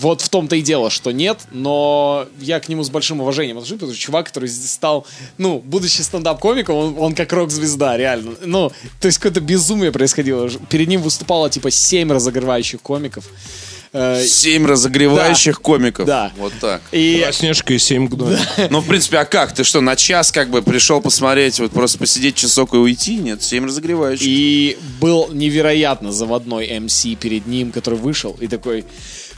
[0.00, 3.76] Вот в том-то и дело, что нет, но я к нему с большим уважением отношусь,
[3.78, 5.06] потому что чувак, который стал,
[5.38, 8.32] ну, будучи стендап-комиком, он, он как рок-звезда, реально.
[8.44, 10.48] Ну, то есть какое-то безумие происходило.
[10.70, 13.26] Перед ним выступало типа семь разогревающих комиков.
[13.98, 16.06] Э, Семь разогревающих комиков.
[16.06, 16.30] Да.
[16.36, 16.82] Вот так.
[16.92, 18.38] И Снежка и семь гномов.
[18.70, 19.54] Ну, в принципе, а как?
[19.54, 23.16] Ты что, на час как бы пришел посмотреть, вот просто посидеть часок и уйти?
[23.16, 24.26] Нет, семь разогревающих.
[24.26, 28.84] И был невероятно заводной МС перед ним, который вышел и такой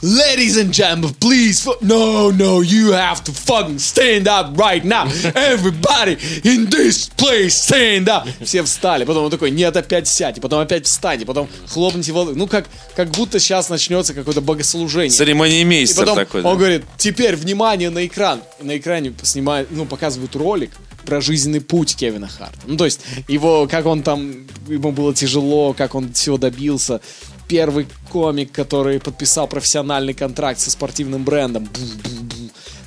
[0.01, 5.03] Ladies and gentlemen, please, fu- no, no, you have to fucking stand up right now.
[5.35, 8.25] Everybody in this place stand up.
[8.41, 9.03] Все встали.
[9.03, 10.39] Потом он такой, нет, опять сядьте.
[10.39, 11.25] Потом опять встаньте.
[11.25, 12.33] Потом хлопните воду.
[12.33, 15.09] Ну, как, как будто сейчас начнется какое-то богослужение.
[15.13, 16.43] И Церемониймейстер потом такой.
[16.43, 16.59] он да.
[16.59, 18.41] говорит, теперь внимание на экран.
[18.61, 20.71] И на экране снимают, ну, показывают ролик
[21.05, 22.59] про жизненный путь Кевина Харта.
[22.67, 27.01] Ну, то есть, его, как он там, ему было тяжело, как он всего добился.
[27.49, 31.67] Первый комик, который подписал профессиональный контракт со спортивным брендом.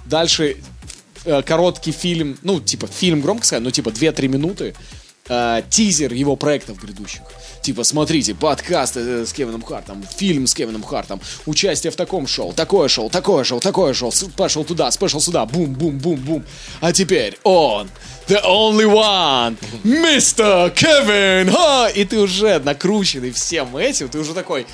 [0.07, 0.57] Дальше
[1.25, 4.75] э, короткий фильм, ну, типа, фильм громко сказать, ну, типа, 2-3 минуты,
[5.33, 7.23] э, тизер его проектов грядущих.
[7.63, 12.53] Типа, смотрите, подкаст э, с Кевином Хартом, фильм с Кевином Хартом, участие в таком шоу,
[12.53, 16.45] такое шоу, такое шоу, такое шоу, special туда, special сюда, бум-бум-бум-бум.
[16.81, 17.89] А теперь он,
[18.29, 20.71] the only one, Mr.
[20.75, 21.89] Kevin Hart!
[21.89, 24.67] И ты уже накрученный всем этим, ты уже такой,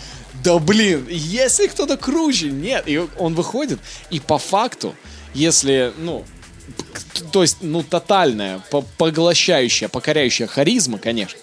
[0.42, 2.84] да блин, если кто-то круче, нет.
[2.86, 3.78] И он выходит,
[4.10, 4.94] и по факту,
[5.34, 6.24] если, ну,
[7.32, 11.38] то есть, ну, тотальная, по- поглощающая, покоряющая харизма, конечно.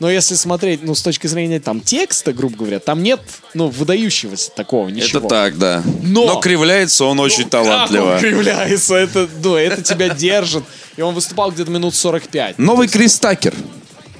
[0.00, 3.20] Но если смотреть, ну, с точки зрения там текста, грубо говоря, там нет,
[3.54, 5.20] ну, выдающегося такого ничего.
[5.20, 5.82] Это так, да.
[6.02, 8.14] Но- Но кривляется он очень Как талантливо.
[8.14, 10.64] он кривляется, это, ну, это тебя держит.
[10.96, 12.58] И он выступал где-то минут 45.
[12.58, 13.54] Новый Крис Такер.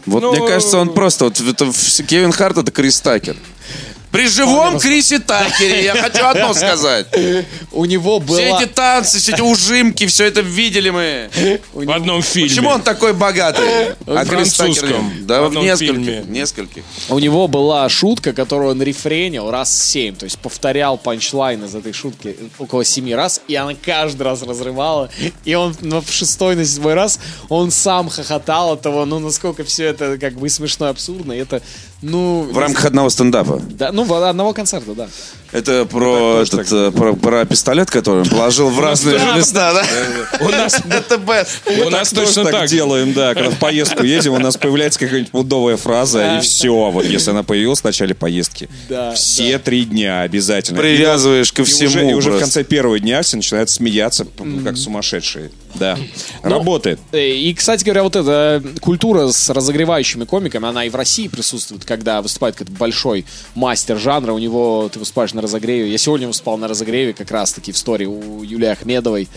[0.06, 1.24] Вот Ну, мне кажется, он просто...
[1.26, 1.70] Вот, это
[2.06, 3.36] Кевин Харт это Крис Такер.
[4.12, 7.06] При живом Крисе Такере я хочу одно сказать.
[7.72, 8.60] У него Все была...
[8.60, 11.30] эти танцы, все эти ужимки, все это видели мы.
[11.72, 12.48] В одном фильме.
[12.50, 13.62] Почему он такой богатый?
[13.62, 15.12] А В Такер французском.
[15.22, 16.84] Да, В нескольких.
[17.08, 21.92] У него была шутка, которую он рефренил раз семь, то есть повторял панчлайн из этой
[21.92, 25.08] шутки около семи раз, и она каждый раз разрывала.
[25.44, 29.64] И он ну, в шестой, на седьмой раз он сам хохотал от того, ну, насколько
[29.64, 31.32] все это как бы смешно и абсурдно.
[31.32, 31.62] И это,
[32.02, 32.42] ну...
[32.42, 33.60] В рамках одного стендапа.
[33.70, 35.08] Да, ну, одного концерта, да.
[35.52, 39.84] Это про, этот, э, про, про пистолет, который он положил в разные места, да?
[40.40, 41.86] У нас, Это best.
[41.86, 43.34] у нас точно так делаем, да.
[43.34, 46.90] Когда в поездку едем, у нас появляется какая-нибудь пудовая фраза, и все.
[46.90, 48.68] Вот если она появилась в начале поездки.
[49.14, 50.80] Все три дня обязательно.
[50.80, 52.10] Привязываешь ко всему.
[52.10, 55.50] и уже в конце первого дня все начинают смеяться, ну, как сумасшедшие.
[55.74, 55.98] Да.
[56.42, 56.98] Работает.
[57.12, 61.84] Э, И, кстати говоря, вот эта культура с разогревающими комиками, она и в России присутствует,
[61.84, 63.24] когда выступает какой-то большой
[63.54, 65.90] мастер жанра, у него ты выступаешь на разогреве.
[65.90, 69.28] Я сегодня выступал на разогреве как раз-таки в истории у Юлии Ахмедовой.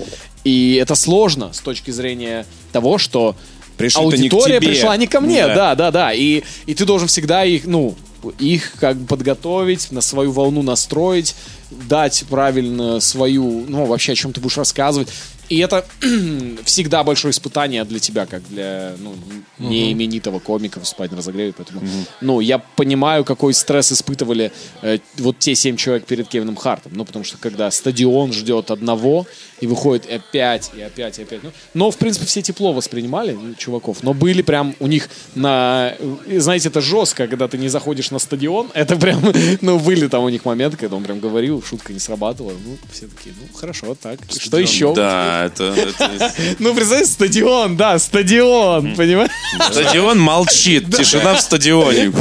[0.44, 3.36] И это сложно с точки зрения того, что
[3.78, 4.70] Пришли-то не к аудитория тебе.
[4.70, 5.56] пришла не ко мне, Да.
[5.56, 6.14] да, да, да.
[6.14, 7.96] И, и ты должен всегда их, ну,
[8.40, 11.36] их как бы подготовить, на свою волну настроить,
[11.72, 15.10] дать правильно свою, ну, вообще о чем ты будешь рассказывать.
[15.50, 15.86] И это
[16.66, 19.16] всегда большое испытание для тебя, как для ну,
[19.60, 21.54] не именитого комика выступать на разогреве.
[21.54, 21.82] Поэтому,
[22.22, 26.94] ну, я понимаю, какой стресс испытывали э, вот те семь человек перед Кевином Хартом.
[26.96, 29.26] Ну, потому что когда стадион ждет одного,
[29.62, 31.44] и выходит и опять, и опять, и опять.
[31.44, 34.04] Ну, но, в принципе, все тепло воспринимали чуваков.
[34.04, 35.96] Но были прям у них на...
[36.28, 38.70] Знаете, это жестко, когда ты не заходишь на стадион.
[38.74, 39.22] Это прям,
[39.62, 42.52] ну, были там у них моменты, когда он прям говорил, шутка не срабатывала.
[42.52, 44.20] Ну, все такие, ну, хорошо, так.
[44.30, 44.94] И Что еще?
[44.94, 49.32] Да, это, это- Ну, представь, стадион, да, стадион, понимаешь?
[49.72, 50.96] Стадион молчит.
[50.96, 52.12] Тишина в стадионе.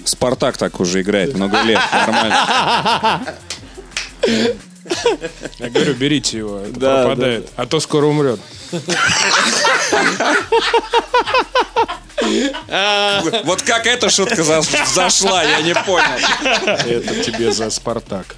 [0.04, 1.80] Спартак так уже играет много лет.
[1.92, 3.34] Нормально.
[5.58, 7.48] Я говорю, берите его, это Да, пропадает.
[7.56, 8.38] А то скоро умрет.
[13.44, 14.62] Вот как эта шутка за-
[14.94, 16.04] зашла, я не понял.
[16.66, 18.36] Это тебе за Спартак.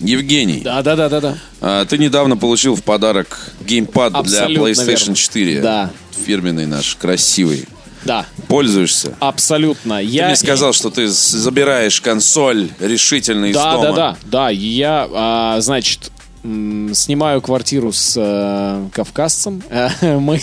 [0.00, 1.38] Евгений, Да, да, да, да, да.
[1.60, 5.14] а, ты недавно получил в подарок геймпад для PlayStation верно.
[5.14, 5.60] 4.
[5.60, 5.90] Да.
[6.26, 7.66] Фирменный наш, красивый.
[8.04, 9.14] Да, Пользуешься?
[9.20, 9.98] абсолютно.
[9.98, 13.84] Ты Я мне сказал, что ты забираешь консоль решительно из Да, дома.
[13.84, 14.48] да, да, да.
[14.50, 16.10] Я, а, значит,
[16.42, 19.62] снимаю квартиру с э, кавказцем.
[19.70, 20.40] Э, Мы,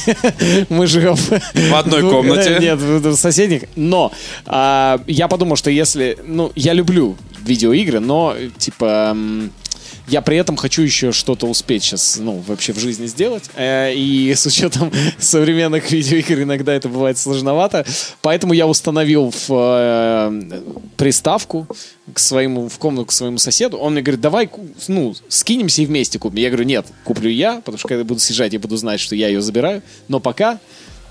[0.69, 2.57] мы живем в одной комнате?
[2.61, 3.63] Нет, в соседних.
[3.75, 4.11] Но
[4.45, 9.51] а, я подумал, что если, ну, я люблю видеоигры, но типа м,
[10.07, 13.49] я при этом хочу еще что-то успеть сейчас, ну, вообще в жизни сделать.
[13.55, 17.85] Э, И с учетом современных видеоигр иногда это бывает сложновато.
[18.21, 20.61] Поэтому я установил в э,
[20.97, 21.67] приставку
[22.13, 23.77] к своему, в комнату к своему соседу.
[23.77, 24.49] Он мне говорит, давай,
[24.87, 26.37] ну, скинемся и вместе купим.
[26.37, 29.27] Я говорю, нет, куплю я, потому что когда буду съезжать, я буду знать, что я
[29.27, 29.81] ее забираю.
[30.07, 30.59] Но пока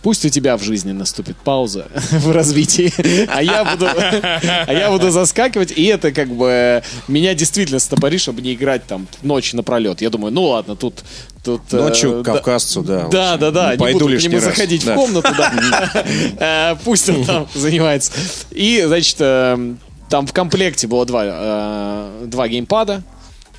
[0.04, 2.92] Пусть у тебя в жизни наступит пауза в развитии,
[3.26, 8.42] а я буду, а я буду заскакивать, и это как бы меня действительно стопори, чтобы
[8.42, 10.02] не играть там ночь напролет.
[10.02, 11.02] Я думаю, ну ладно, тут...
[11.42, 13.08] тут э, Ночью да- кавказцу, да.
[13.08, 13.72] да, да, да.
[13.72, 14.44] Не Пойду буду к нему раз.
[14.44, 14.92] заходить Да.
[14.92, 15.52] в комнату, да.
[16.72, 18.12] Э, Пусть он там занимается.
[18.50, 19.74] И, значит, э,
[20.10, 23.02] там в комплекте было два, э, два геймпада,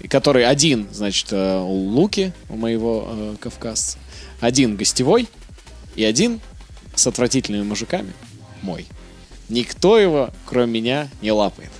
[0.09, 3.97] который один, значит, э, у Луки, у моего э, кавказца,
[4.41, 5.27] один гостевой
[5.95, 6.39] и один
[6.95, 8.13] с отвратительными мужиками
[8.61, 8.85] мой.
[9.49, 11.71] Никто его, кроме меня, не лапает.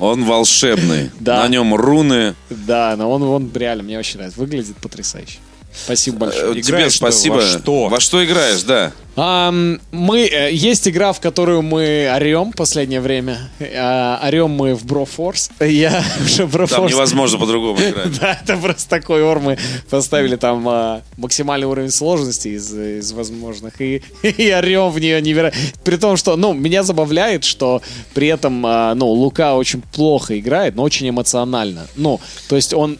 [0.00, 1.10] Он волшебный.
[1.20, 1.42] Да.
[1.42, 2.34] На нем руны.
[2.50, 4.38] Да, но он, он реально, мне очень нравится.
[4.38, 5.38] Выглядит потрясающе.
[5.84, 6.62] Спасибо Э, большое.
[6.62, 7.34] Тебе спасибо.
[7.34, 7.88] во что?
[7.88, 8.92] Во что играешь, да?
[9.18, 13.50] Мы, э, есть игра, в которую мы орем последнее время.
[13.60, 15.50] А, орем мы в Брофорс.
[15.58, 16.92] Я уже Там Брофорс...
[16.92, 18.16] невозможно по-другому играть.
[18.20, 19.40] Да, это просто такой ор.
[19.40, 19.58] Мы
[19.90, 23.80] поставили там а, максимальный уровень сложности из, из возможных.
[23.80, 25.60] И, и орем в нее невероятно.
[25.82, 27.82] При том, что, ну, меня забавляет, что
[28.14, 31.88] при этом, ну, Лука очень плохо играет, но очень эмоционально.
[31.96, 32.98] Ну, то есть он...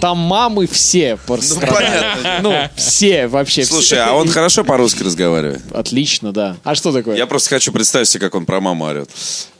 [0.00, 2.38] Там мамы все просто понятно.
[2.42, 3.64] Ну, все вообще.
[3.64, 5.55] Слушай, а он хорошо по-русски разговаривает?
[5.72, 6.56] Отлично, да.
[6.64, 7.16] А что такое?
[7.16, 9.10] Я просто хочу представить себе, как он про маму орет.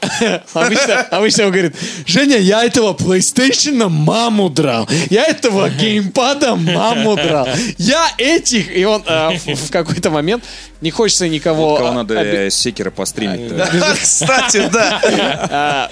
[0.52, 1.74] Обычно, обычно он говорит,
[2.06, 4.88] Женя, я этого PlayStation маму драл.
[5.10, 7.48] Я этого геймпада маму драл.
[7.78, 8.74] Я этих...
[8.76, 10.44] И он э, в, какой-то момент
[10.80, 11.76] не хочется никого...
[11.76, 13.52] Кого а, надо оби- э, секера постримить
[14.02, 15.00] Кстати, да.
[15.50, 15.90] а,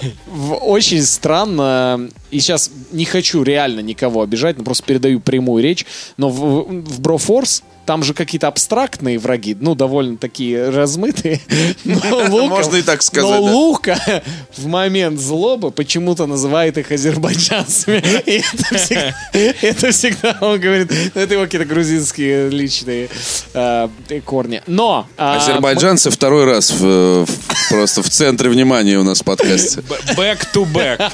[0.61, 5.85] очень странно, и сейчас не хочу реально никого обижать, но просто передаю прямую речь,
[6.17, 11.39] но в, в Брофорс там же какие-то абстрактные враги, ну, довольно такие размытые.
[11.85, 13.51] Но Лука, Можно и так сказать, Но да.
[13.51, 14.23] Лука
[14.57, 18.03] в момент злобы почему-то называет их азербайджанцами.
[18.25, 23.09] И это всегда, это всегда он говорит, ну, это его какие-то грузинские личные
[23.53, 23.89] а,
[24.25, 24.61] корни.
[24.67, 25.07] Но...
[25.17, 29.81] а, Азербайджанцы второй раз в- в- просто в центре внимания у нас в подкасте.
[30.15, 31.11] Back to back.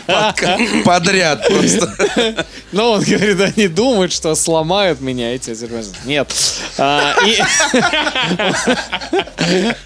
[1.11, 2.45] Подряд просто.
[2.71, 5.99] Ну, он говорит, они думают, что сломают меня эти азербайджанцы.
[6.05, 6.33] Нет.
[6.77, 7.13] А,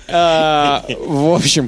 [0.07, 1.67] А, В общем,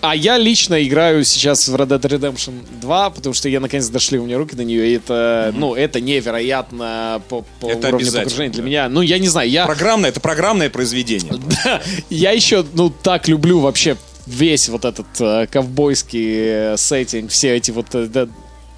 [0.00, 4.18] а я лично играю сейчас в Red Dead Redemption 2, потому что я наконец дошли
[4.18, 8.52] у меня руки до нее, и это, ну, это невероятно по, по Это уровню погружения
[8.52, 8.66] для да.
[8.66, 8.88] меня.
[8.88, 9.66] Ну, я не знаю, я...
[9.66, 11.32] Программное, это программное произведение.
[12.10, 13.96] Я еще, ну, так люблю вообще
[14.26, 18.28] весь вот этот э, ковбойский э, сеттинг, все эти вот, э, да,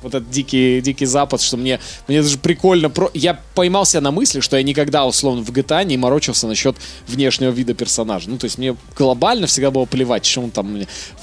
[0.02, 2.90] вот этот дикий, дикий запад, что мне, мне даже прикольно.
[2.90, 3.10] Про...
[3.14, 6.76] Я поймался на мысли, что я никогда, условно, в GTA не морочился насчет
[7.06, 8.30] внешнего вида персонажа.
[8.30, 10.80] Ну, то есть мне глобально всегда было плевать, что он там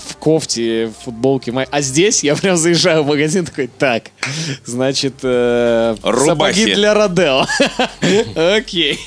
[0.07, 1.51] в кофте, в футболке.
[1.51, 4.11] май- А здесь я прям заезжаю в магазин такой, так,
[4.65, 6.27] значит, э, Рубахи.
[6.59, 7.45] сапоги для Родео.
[8.57, 8.99] Окей.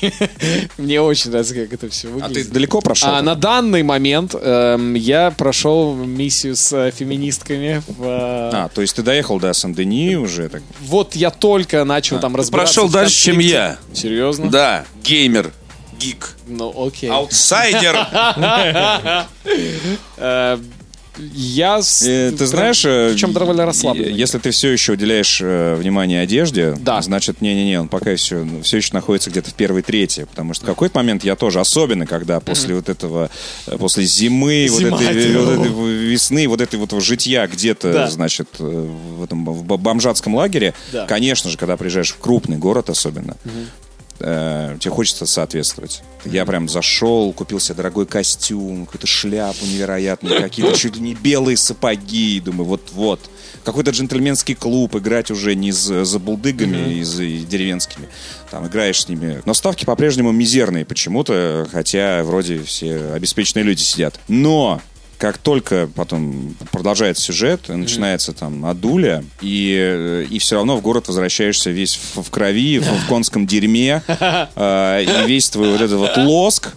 [0.77, 2.47] Мне очень нравится, как это все А выглядит.
[2.47, 3.09] ты далеко прошел?
[3.09, 7.81] А на данный момент эм, я прошел миссию с э, феминистками.
[7.99, 10.49] Э, А, то есть ты доехал до Сен-Дени уже?
[10.49, 10.63] Так...
[10.81, 12.73] Вот я только начал там разбираться.
[12.75, 13.77] Прошел дальше, чем я.
[13.93, 14.49] Серьезно?
[14.49, 15.51] Да, геймер,
[15.99, 17.09] гик, Ну, окей.
[17.09, 17.95] аутсайдер.
[21.17, 21.81] Я...
[21.81, 24.07] с- Э, Ты прям- знаешь, э, Причем довольно расслабленно.
[24.15, 27.01] Если ты все еще уделяешь э, внимание одежде, Да.
[27.01, 30.25] значит, не-не-не, он пока все, все еще находится где-то в первой трети.
[30.29, 33.29] Потому что в какой-то момент я тоже, особенно когда после вот этого,
[33.79, 38.09] после зимы, вот этой, это- вот этой весны, вот этой вот житья где-то, Да.
[38.09, 41.05] значит, в этом в бомжатском лагере, Да.
[41.05, 43.35] конечно же, когда приезжаешь в крупный город особенно,
[44.19, 46.01] э, тебе хочется соответствовать.
[46.25, 51.57] Я прям зашел, купил себе дорогой костюм, какую-то шляпу невероятную, какие-то чуть ли не белые
[51.57, 52.39] сапоги.
[52.39, 53.19] Думаю, вот-вот.
[53.63, 58.07] Какой-то джентльменский клуб, играть уже не с забулдыгами и с и деревенскими.
[58.51, 59.41] Там играешь с ними.
[59.45, 64.19] Но ставки по-прежнему мизерные почему-то, хотя вроде все обеспеченные люди сидят.
[64.27, 64.81] Но
[65.19, 71.09] как только потом продолжается сюжет, начинается там адуля, и, э, и все равно в город
[71.09, 75.97] возвращаешься весь в, в крови, в, в конском дерьме, э, и весь твой вот этот
[75.97, 76.69] вот лоск,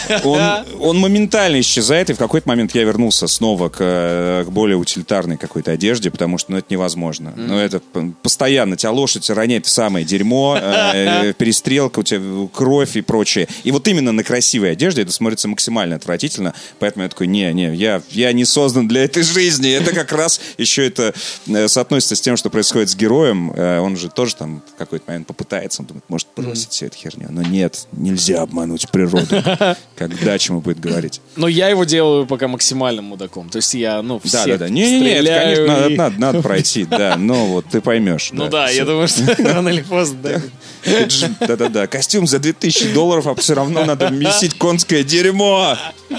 [0.24, 0.40] он,
[0.80, 5.36] он моментально исчезает, и в какой-то момент я вернулся снова к, э, к более утилитарной
[5.36, 7.32] какой-то одежде, потому что ну, это невозможно.
[7.36, 7.80] Ну, это
[8.22, 13.48] постоянно тебя лошадь роняет в самое дерьмо, э, перестрелка, у тебя кровь и прочее.
[13.64, 17.74] И вот именно на красивой одежде это смотрится максимально отвратительно, поэтому я такой, не, не,
[17.74, 19.70] я, я не создан для этой жизни.
[19.70, 21.14] Это как раз еще это
[21.46, 23.52] э, соотносится с тем, что происходит с героем.
[23.54, 26.96] Э, Он же тоже там в какой-то момент попытается, он думает, может бросить всю эту
[26.96, 27.28] херню.
[27.30, 29.42] Но нет, нельзя обмануть природу.
[29.96, 31.20] Когда чему будет говорить.
[31.36, 33.48] Но я его делаю пока максимальным мудаком.
[33.50, 34.68] То есть я, ну, Да, всех да, да.
[34.68, 37.16] Не-не-не, это, стреляю конечно, надо, и- надо, надо пройти, да.
[37.16, 38.30] Но вот ты поймешь.
[38.32, 38.84] Ну да, я всё.
[38.86, 40.18] думаю, что рано или поздно.
[40.22, 40.40] да.
[40.84, 41.86] Это Да-да-да.
[41.86, 45.76] Костюм за 2000 долларов, а все равно надо месить конское дерьмо.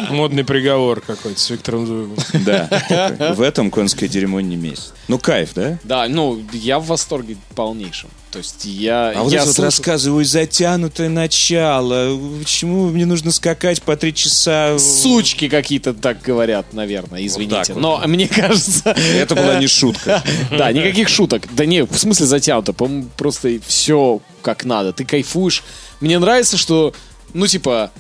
[0.09, 2.17] Модный приговор какой-то с Виктором Зуевым.
[2.45, 3.33] Да.
[3.35, 4.93] В этом конское дерьмо не месяц.
[5.09, 5.77] Ну, кайф, да?
[5.83, 8.09] Да, ну, я в восторге полнейшем.
[8.33, 9.11] То есть я...
[9.15, 12.19] А вот я вот слушаю- рассказываю, затянутое начало.
[12.39, 14.79] Почему мне нужно скакать по три часа?
[14.79, 17.57] Сучки какие-то так говорят, наверное, извините.
[17.57, 17.77] так вот.
[17.79, 18.89] Но мне кажется...
[18.89, 20.23] Это была не шутка.
[20.49, 21.43] Да, никаких шуток.
[21.53, 22.73] Да не, в смысле затянуто.
[22.73, 24.93] По-моему, просто все как надо.
[24.93, 25.61] Ты кайфуешь.
[25.99, 26.91] Мне нравится, что,
[27.35, 27.91] ну, типа,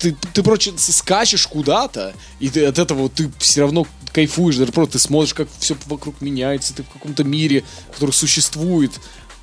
[0.00, 4.56] ты, ты проче, скачешь куда-то, и ты от этого ты все равно кайфуешь.
[4.56, 6.74] Даже просто ты смотришь, как все вокруг меняется.
[6.74, 7.62] Ты в каком-то мире,
[7.92, 8.90] который существует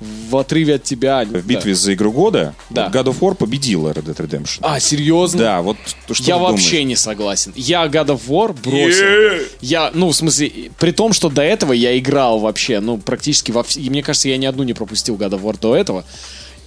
[0.00, 1.24] в отрыве от тебя.
[1.24, 2.90] В битве за игру года Да.
[2.92, 4.58] God of War победила Red Dead Redemption.
[4.60, 5.38] А, серьезно?
[5.38, 5.76] Да, вот
[6.10, 6.88] что Я вообще думаешь?
[6.88, 7.52] не согласен.
[7.56, 9.46] Я God of War бросил.
[9.60, 13.62] Я, ну, в смысле, при том, что до этого я играл вообще, ну, практически во
[13.62, 13.80] все...
[13.80, 16.04] И мне кажется, я ни одну не пропустил God of War до этого.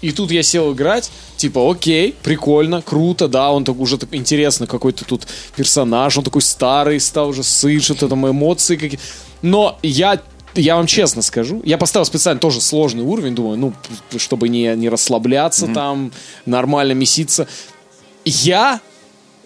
[0.02, 4.66] И тут я сел играть, типа, окей, прикольно, круто, да, он так уже так интересно,
[4.66, 5.28] какой-то тут
[5.58, 9.00] персонаж, он такой старый стал уже, сын, что-то там, эмоции какие
[9.42, 10.22] Но я
[10.56, 13.74] я вам честно скажу, я поставил специально тоже сложный уровень, думаю, ну,
[14.18, 16.12] чтобы не, не расслабляться там,
[16.46, 17.48] нормально меситься.
[18.26, 18.82] Я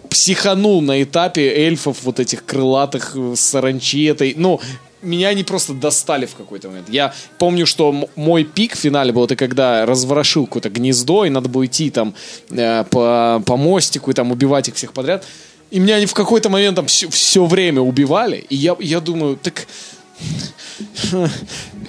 [0.08, 4.34] психанул на этапе эльфов вот этих крылатых э, саранчи этой.
[4.36, 4.60] Ну,
[5.02, 6.88] меня они просто достали в какой-то момент.
[6.88, 11.48] Я помню, что мой пик в финале был, это когда разворошил какое-то гнездо, и надо
[11.48, 12.14] было идти там
[12.50, 15.24] э, по, по мостику и там убивать их всех подряд.
[15.70, 18.44] И меня они в какой-то момент там все, время убивали.
[18.48, 19.66] И я, я думаю, так...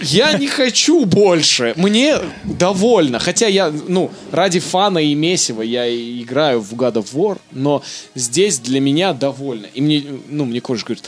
[0.01, 1.73] Я не хочу больше.
[1.78, 3.19] Мне довольно.
[3.19, 7.82] Хотя я, ну, ради фана и месива я играю в God of War, но
[8.13, 9.67] здесь для меня довольно.
[9.73, 11.03] И мне, ну, мне кое говорит,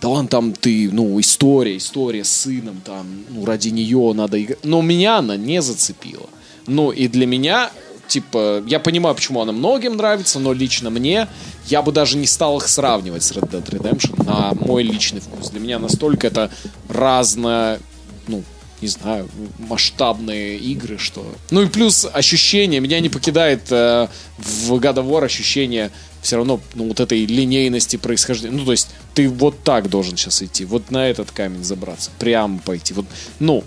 [0.00, 4.64] да ладно, там ты, ну, история, история с сыном, там, ну, ради нее надо играть.
[4.64, 6.28] Но меня она не зацепила.
[6.66, 7.70] Ну, и для меня,
[8.10, 11.28] типа, я понимаю, почему она многим нравится, но лично мне,
[11.66, 15.50] я бы даже не стал их сравнивать с Red Dead Redemption на мой личный вкус.
[15.50, 16.50] Для меня настолько это
[16.88, 17.80] разное,
[18.26, 18.42] ну,
[18.82, 21.24] не знаю, масштабные игры, что...
[21.50, 24.08] Ну и плюс ощущение, меня не покидает э,
[24.38, 25.90] в God of War ощущение
[26.22, 28.56] все равно, ну, вот этой линейности происхождения.
[28.56, 32.58] Ну, то есть, ты вот так должен сейчас идти, вот на этот камень забраться, прямо
[32.58, 32.92] пойти.
[32.92, 33.06] Вот,
[33.38, 33.64] ну,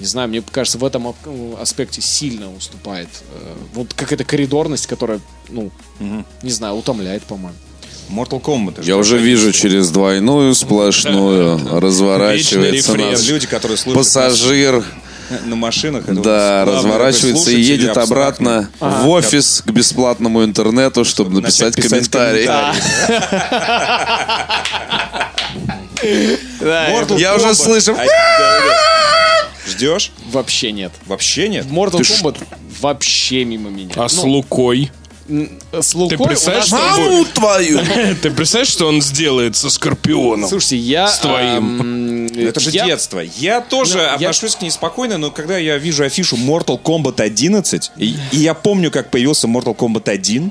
[0.00, 3.08] не знаю, мне кажется, в этом ап- аспекте сильно уступает.
[3.34, 5.70] э, вот какая-то коридорность, которая, ну,
[6.42, 7.56] не знаю, утомляет, по-моему.
[8.10, 8.84] Mortal Kombat.
[8.84, 14.84] Я уже вижу через двойную сплошную разворачивается наш Люди, которые слушают пассажир,
[15.44, 16.08] на машинах.
[16.08, 22.10] это да, разворачивается и едет обратно в офис к бесплатному интернету, чтобы написать начать писать
[22.10, 22.46] комментарий.
[26.60, 27.96] Mortal Я уже слышу.
[29.70, 30.12] Ждешь?
[30.30, 30.92] Вообще нет.
[31.06, 31.66] Вообще нет.
[31.66, 32.36] Mortal Ты ш- Kombat
[32.80, 33.90] вообще мимо меня.
[33.96, 34.90] А с Ну, Лукой?
[35.72, 37.78] с Лукой Ты представляешь, что Маму твою!
[38.20, 40.48] Ты представляешь, что он сделает со Скорпионом?
[40.48, 41.06] Слушайте, я...
[41.08, 41.80] С твоим.
[41.80, 43.20] эм, Это же я- детство.
[43.36, 47.20] Я тоже Ну, я- отношусь к ней спокойно, но когда я вижу афишу Mortal Kombat
[47.22, 50.50] 11, и, и я помню, как появился Mortal Kombat 1,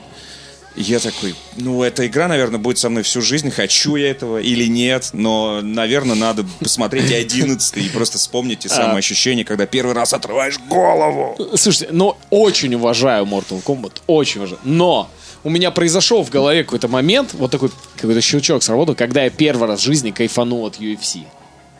[0.82, 4.66] Я такой, ну, эта игра, наверное, будет со мной всю жизнь, хочу я этого или
[4.66, 9.94] нет, но, наверное, надо посмотреть и 11 и просто вспомнить те самые ощущения, когда первый
[9.94, 11.38] раз отрываешь голову.
[11.56, 14.62] Слушайте, ну, очень уважаю Mortal Kombat, очень уважаю.
[14.64, 15.10] Но
[15.44, 19.68] у меня произошел в голове какой-то момент, вот такой какой-то щелчок сработал, когда я первый
[19.68, 21.24] раз в жизни кайфанул от UFC.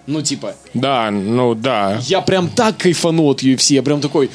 [0.08, 2.02] Ну, типа, Да, ну да.
[2.08, 4.30] я прям так кайфанул от UFC, я прям такой,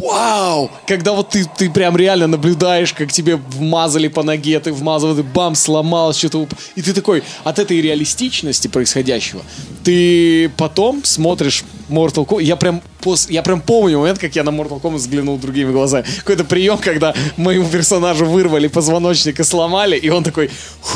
[0.00, 0.70] вау!
[0.86, 5.22] Когда вот ты, ты прям реально наблюдаешь, как тебе вмазали по ноге, ты вмазал, ты
[5.22, 6.48] бам, сломал, что-то...
[6.74, 9.42] И ты такой, от этой реалистичности происходящего,
[9.84, 14.50] ты потом смотришь Mortal Kombat, я прям, пос- я прям помню момент, как я на
[14.50, 16.04] Mortal Kombat взглянул другими глазами.
[16.18, 20.50] Какой-то прием, когда моему персонажу вырвали позвоночник и сломали, и он такой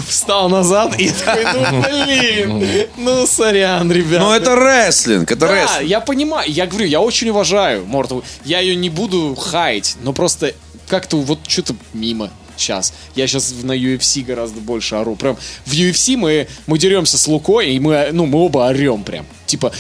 [0.08, 4.20] встал назад, и такой, ну блин, ну сорян, ребят.
[4.20, 5.88] Ну, это рестлинг, это Да, рестлинг.
[5.88, 8.22] я понимаю, я говорю, я очень уважаю Mortal.
[8.44, 10.54] Я ее не буду хаять, но просто
[10.88, 12.92] как-то вот что-то мимо сейчас.
[13.14, 15.14] Я сейчас на UFC гораздо больше ору.
[15.16, 19.24] Прям в UFC мы, мы деремся с Лукой, и мы, ну, мы оба орем прям.
[19.50, 19.72] Типа,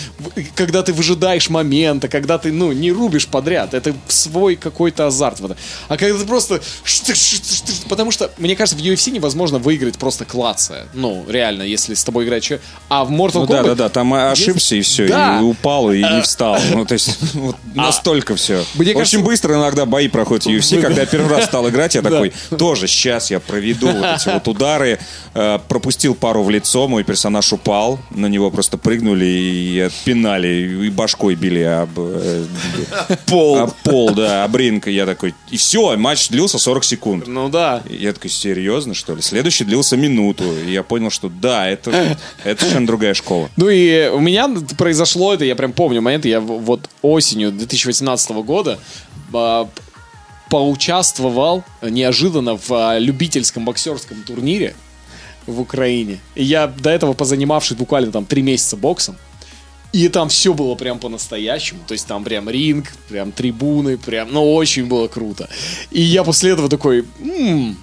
[0.56, 5.44] когда ты выжидаешь момента, когда ты, ну, не рубишь подряд, это свой какой-то азарт в
[5.44, 5.56] этом.
[5.88, 6.60] А когда ты просто...
[7.88, 10.86] Потому что, мне кажется, в UFC невозможно выиграть просто клацая.
[10.94, 12.64] Ну, реально, если с тобой играть человек.
[12.88, 13.48] А в Mortal Ну Kombat...
[13.48, 15.38] да, да, да, там ошибся и все, Да.
[15.38, 16.58] и упал, и не встал.
[16.74, 18.64] Ну, то есть, вот настолько все.
[18.74, 20.80] Мне кажется- Очень быстро иногда бои проходят в UFC.
[20.80, 24.48] Когда я первый раз стал играть, я такой, тоже сейчас я проведу вот эти вот
[24.48, 24.98] удары.
[25.34, 30.90] Э, Пропустил пару в лицо, мой персонаж упал, на него просто прыгнули и отпинали, и
[30.90, 32.44] башкой били об, э,
[33.26, 33.58] Пол.
[33.58, 34.86] об пол, да, об ринг.
[34.88, 37.26] И я такой, и все, матч длился 40 секунд.
[37.26, 37.82] Ну да.
[37.88, 39.22] И Я такой, серьезно, что ли?
[39.22, 40.44] Следующий длился минуту.
[40.66, 43.50] И я понял, что да, это, это совершенно другая школа.
[43.56, 48.78] Ну и у меня произошло это, я прям помню момент, я вот осенью 2018 года
[49.32, 49.68] а,
[50.48, 54.74] поучаствовал неожиданно в а, любительском боксерском турнире
[55.46, 56.18] в Украине.
[56.34, 59.16] И я до этого позанимавшись буквально там три месяца боксом,
[59.92, 61.80] и там все было прям по-настоящему.
[61.86, 65.48] То есть там прям ринг, прям трибуны, прям, ну, очень было круто.
[65.90, 67.76] И я после этого такой, «М,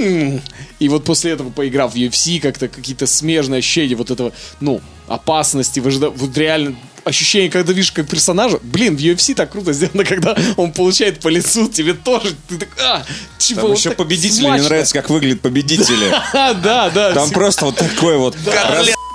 [0.00, 0.40] м».
[0.78, 5.80] и вот после этого, поиграв в UFC, как-то какие-то смежные ощущения вот этого, ну, опасности,
[5.80, 10.36] выжида- вот реально ощущение, когда видишь как персонажа, блин, в UFC так круто сделано, когда
[10.56, 13.04] он получает по лицу, тебе тоже, ты так, а,
[13.38, 16.12] типа Там вот еще победители, мне нравится, как выглядят победители.
[16.64, 17.12] Да, да.
[17.12, 18.36] Там просто вот такой вот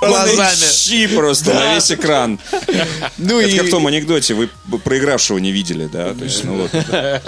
[0.01, 0.71] глазами.
[0.71, 2.39] щи просто на весь экран.
[3.17, 4.49] ну Это и как в том анекдоте, вы
[4.83, 6.13] проигравшего не видели, да?
[6.13, 6.71] То есть, ну вот.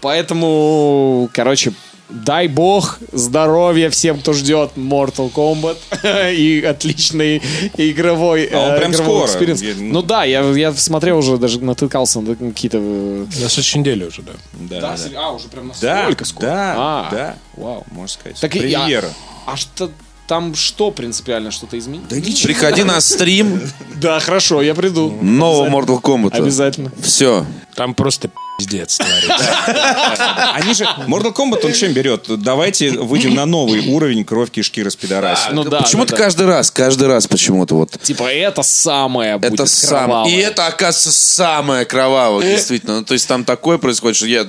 [0.00, 1.72] Поэтому, короче,
[2.08, 5.76] дай бог здоровья всем, кто ждет Mortal Kombat
[6.34, 7.42] и отличный
[7.76, 9.44] игровой А он э, прям игровой скоро.
[9.44, 9.64] experience.
[9.64, 12.78] Я- Ну да, я, я смотрел уже, даже натыкался на какие-то...
[12.80, 14.32] э, На следующей неделе уже, да.
[14.54, 15.20] Да, Да, да.
[15.26, 16.46] а, уже прям Да, настолько скоро?
[16.46, 17.36] да, А, да.
[17.56, 17.84] Вау.
[17.90, 18.40] Можно сказать.
[18.40, 19.08] Так и я- Премьера.
[19.46, 19.90] А что
[20.28, 22.10] там что принципиально что-то изменилось?
[22.10, 23.62] Да, Приходи на стрим
[24.20, 25.10] хорошо, я приду.
[25.22, 26.36] нового Mortal Kombat.
[26.36, 26.92] Обязательно.
[27.02, 27.46] Все.
[27.74, 30.52] Там просто пиздец творится.
[30.54, 30.84] Они же...
[31.06, 32.26] Mortal Kombat, он чем берет?
[32.28, 35.54] Давайте выйдем на новый уровень кровь, кишки, распидорасим.
[35.54, 36.24] Ну да, почему-то да, да.
[36.24, 37.98] каждый раз, каждый раз почему-то вот.
[38.02, 40.30] Типа это самое Это самое.
[40.34, 42.98] И это, оказывается, самое кровавое, действительно.
[42.98, 44.46] Ну, то есть там такое происходит, что я...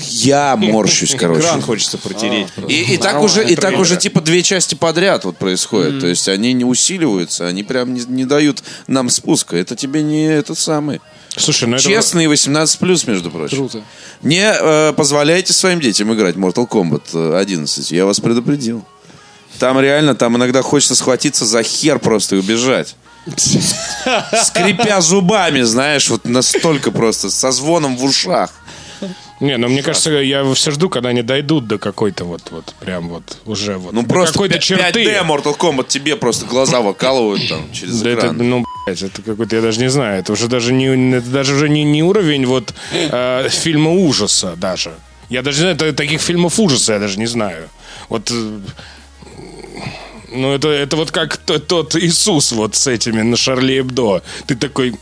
[0.00, 1.40] Я морщусь, короче.
[1.40, 2.52] Экран хочется протереть.
[2.52, 2.72] просто.
[2.72, 6.00] И, и так уже, и так уже типа две части подряд вот происходит.
[6.00, 9.56] То есть они не усиливаются, они прям не, не дают нам спуска.
[9.56, 11.00] Это тебе не этот самый.
[11.36, 11.84] Слушай, ну это...
[11.84, 13.58] Честный 18 плюс, между прочим.
[13.58, 13.82] Круто.
[14.22, 17.90] Не э, позволяйте своим детям играть в Mortal Kombat э, 11.
[17.90, 18.84] Я вас предупредил.
[19.58, 22.96] Там реально, там иногда хочется схватиться за хер просто и убежать.
[24.44, 28.50] Скрипя зубами, знаешь, вот настолько просто, со звоном в ушах.
[29.40, 33.08] Не, ну мне кажется, я все жду, когда они дойдут до какой-то вот, вот, прям
[33.10, 35.04] вот, уже вот, Ну просто какой-то 5- черты.
[35.04, 38.38] 5D Mortal Kombat тебе просто глаза выкалывают там через Да это, экран.
[38.48, 41.68] ну, блядь, это какой-то, я даже не знаю, это уже даже не, это даже уже
[41.68, 44.94] не, не уровень вот э, фильма ужаса даже.
[45.28, 47.68] Я даже не знаю, это, таких фильмов ужаса я даже не знаю.
[48.08, 48.60] Вот, э,
[50.36, 54.22] ну, это, это вот как т- тот Иисус вот с этими на Шарли Эбдо.
[54.46, 54.94] Ты такой,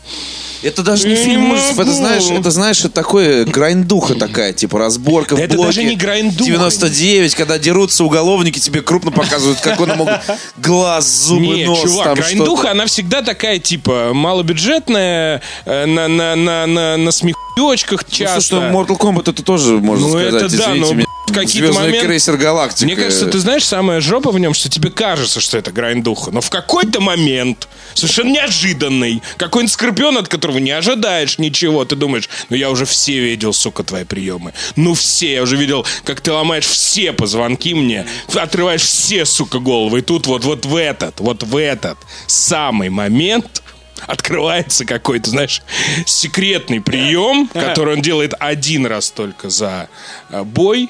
[0.63, 5.35] Это даже не фильм ужасов, это знаешь, это знаешь, это такое грайндуха такая, типа разборка
[5.35, 5.67] Да в это блоке.
[5.67, 6.43] даже не грайндуха.
[6.43, 10.09] 99, когда дерутся уголовники, тебе крупно показывают, как он мог
[10.57, 16.35] глаз, зубы, не, нос, чувак, там Грайндуха, она всегда такая, типа, малобюджетная, э, на, на,
[16.35, 18.41] на, на, на смехуёчках Ну, часто.
[18.41, 21.04] слушай, ну, Mortal Kombat это тоже, можно Ну, сказать, это да, извините но, меня.
[21.27, 22.07] Какие-то Звездный моменты...
[22.07, 22.85] крейсер Галактика.
[22.85, 26.31] Мне кажется, ты знаешь, самая жопа в нем, что тебе кажется, что это грайндуха.
[26.31, 32.29] Но в какой-то момент, совершенно неожиданный, какой-нибудь скорпион, от которого не ожидаешь ничего, ты думаешь,
[32.49, 34.53] ну я уже все видел, сука, твои приемы.
[34.75, 39.99] Ну все, я уже видел, как ты ломаешь все позвонки мне, отрываешь все, сука, головы.
[39.99, 41.97] И тут вот, вот в этот, вот в этот
[42.27, 43.61] самый момент
[44.07, 45.61] открывается какой-то, знаешь,
[46.05, 49.89] секретный прием, который он делает один раз только за
[50.29, 50.89] э, бой.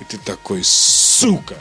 [0.00, 1.56] И ты такой, сука,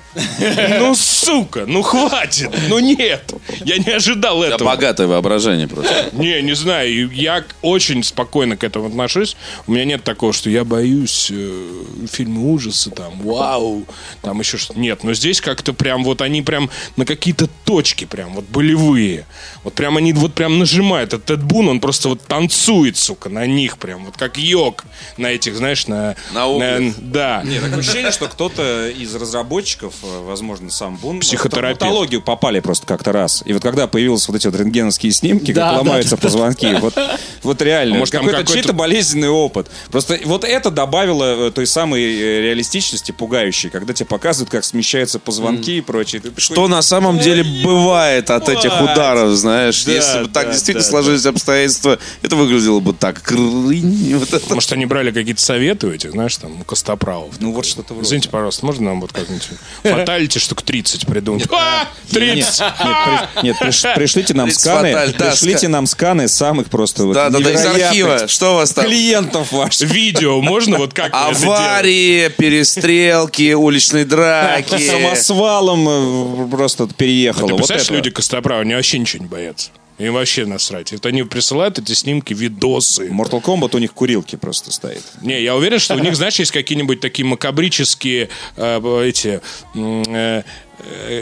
[0.79, 3.33] ну сука, ну хватит, ну нет,
[3.65, 4.69] я не ожидал Да этого.
[4.69, 6.09] богатое воображение просто.
[6.13, 9.35] Не, не знаю, я очень спокойно к этому отношусь.
[9.67, 11.67] У меня нет такого, что я боюсь э,
[12.09, 13.85] фильмы ужасы, там, вау,
[14.21, 14.79] там еще что-то.
[14.79, 19.25] Нет, но здесь как-то прям вот они прям на какие-то точки прям вот болевые.
[19.65, 21.09] Вот прям они вот прям нажимают.
[21.13, 24.85] Этот Тед Бун, он просто вот танцует, сука, на них прям, вот как йог
[25.17, 26.15] на этих, знаешь, на...
[26.31, 26.93] На углях.
[26.99, 27.41] Да.
[27.45, 31.77] Нет, такое ощущение, что кто-то из разработчиков, э, возможно, сам Бун, Психотерапевт.
[31.77, 33.43] в травматологию попали просто как-то раз.
[33.45, 36.93] И вот когда появились вот эти вот рентгеновские снимки, Да, как да, ломаются позвонки, вот,
[37.43, 39.69] вот реально, А может, какой-то какой-то- чей-то болезненный опыт.
[39.91, 45.19] Просто вот это добавило э, той самой э, реалистичности пугающей, когда тебе показывают, как смещаются
[45.19, 46.21] позвонки и прочее.
[46.21, 49.83] Ты такой, Что на самом деле бывает от этих ударов, знаешь?
[49.85, 53.21] Да, Если бы так да, действительно да, сложились обстоятельства, это выглядело бы так.
[53.21, 54.53] Крынь, вот это.
[54.53, 57.35] Может, они брали какие-то советы у этих, знаешь, там, у Костоправов.
[57.39, 58.07] Ну вот что-то вроде.
[58.19, 59.47] Извините, пожалуйста, можно нам вот как-нибудь
[59.83, 61.47] фаталити штук 30 придумать?
[61.51, 62.59] А, 30!
[62.59, 62.73] Нет,
[63.35, 67.13] при- нет, приш- пришлите нам сканы, фаталь, да, пришлите ска- нам сканы самых просто вот
[67.13, 68.27] Да, да, да, из архива.
[68.27, 68.85] Что у вас там?
[68.85, 69.89] клиентов ваших.
[69.89, 71.27] Видео можно вот как это?
[71.27, 74.77] Аварии, перестрелки, уличные драки.
[74.85, 77.47] Самосвалом э, просто переехало.
[77.47, 77.93] Ты Вот представляешь, это.
[77.95, 79.69] люди Костоправа, они вообще ничего не боятся.
[79.99, 80.91] Им вообще насрать.
[80.93, 83.09] Вот они присылают эти снимки, видосы.
[83.09, 85.03] Mortal Kombat у них курилки просто стоит.
[85.21, 89.41] Не, я уверен, что у них, знаешь, есть какие-нибудь такие макабрические э, эти
[89.75, 90.43] э,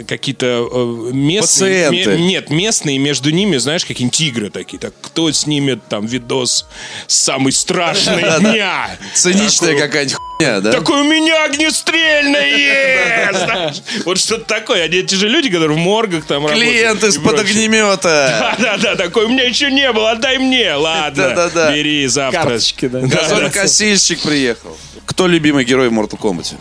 [0.06, 1.88] какие-то э, местные...
[1.88, 2.18] Пациенты.
[2.18, 4.78] нет, местные, между ними, знаешь, какие-нибудь тигры такие.
[4.78, 6.66] Так, кто снимет там видос
[7.06, 8.90] самый страшный дня?
[9.14, 10.72] Циничная какая-нибудь хуйня, да?
[10.72, 12.94] Такой у меня огнестрельное!
[14.04, 14.84] Вот что-то такое.
[14.84, 18.56] Они эти же люди, которые в моргах там Клиент работают и из-под огнемета.
[18.58, 20.74] Да-да-да, такой, у меня еще не было, отдай мне.
[20.74, 22.40] Ладно, бери завтра.
[22.42, 23.00] Карточки, да.
[23.00, 24.76] Газонокосильщик приехал.
[25.04, 26.54] Кто любимый герой в Mortal Kombat?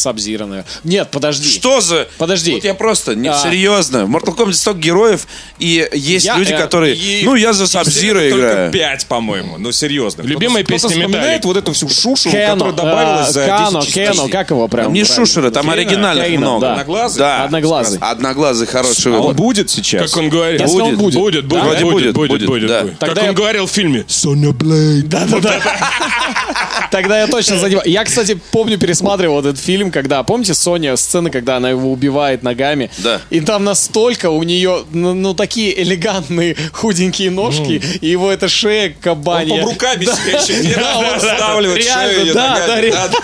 [0.00, 0.66] Сабзира, наверное.
[0.84, 1.48] Нет, подожди.
[1.48, 2.08] Что за...
[2.18, 2.52] Подожди.
[2.54, 3.38] Вот я просто, не, А.
[3.38, 4.06] серьезно.
[4.06, 5.26] В Mortal Kombat столько героев,
[5.58, 6.94] и есть Я, люди, э, которые...
[6.96, 8.72] И- ну, я за и Сабзира всего только играю.
[8.72, 9.58] пять, по-моему.
[9.58, 10.22] Ну, серьезно.
[10.22, 13.94] Любимая Кто-то- кто-то песня вспоминает вот эту всю шушу, Кено, которая добавилась за Кано, 10
[13.94, 14.84] Кено, как его прям?
[14.86, 16.60] Там не шушеры, там оригинальных Кейна, много.
[16.66, 16.72] да.
[16.72, 17.18] Одноглазый?
[17.18, 17.44] Да.
[17.44, 17.98] Одноглазый.
[18.00, 19.34] Одноглазый хороший А он выбор.
[19.36, 20.10] будет сейчас?
[20.10, 20.64] Как он говорит?
[20.64, 20.96] Будет.
[20.96, 25.08] Будет, будет, Вроде будет, будет, будет, Как он говорил в фильме Соня Блейд.
[25.08, 25.60] Да-да-да.
[26.90, 27.88] Тогда я точно задеваю.
[27.88, 32.90] Я, кстати, помню, пересматривал этот фильм, когда, помните, Соня, сцены, когда она его убивает ногами?
[32.98, 33.20] Да.
[33.30, 38.88] И там настолько у нее, ну, ну, такие элегантные худенькие ножки, и его эта шея
[38.88, 39.62] Он кабанья.
[39.62, 42.66] по руками себя еще не Да, он расставливает реально, шею да, ногами.
[42.68, 43.16] да, реально.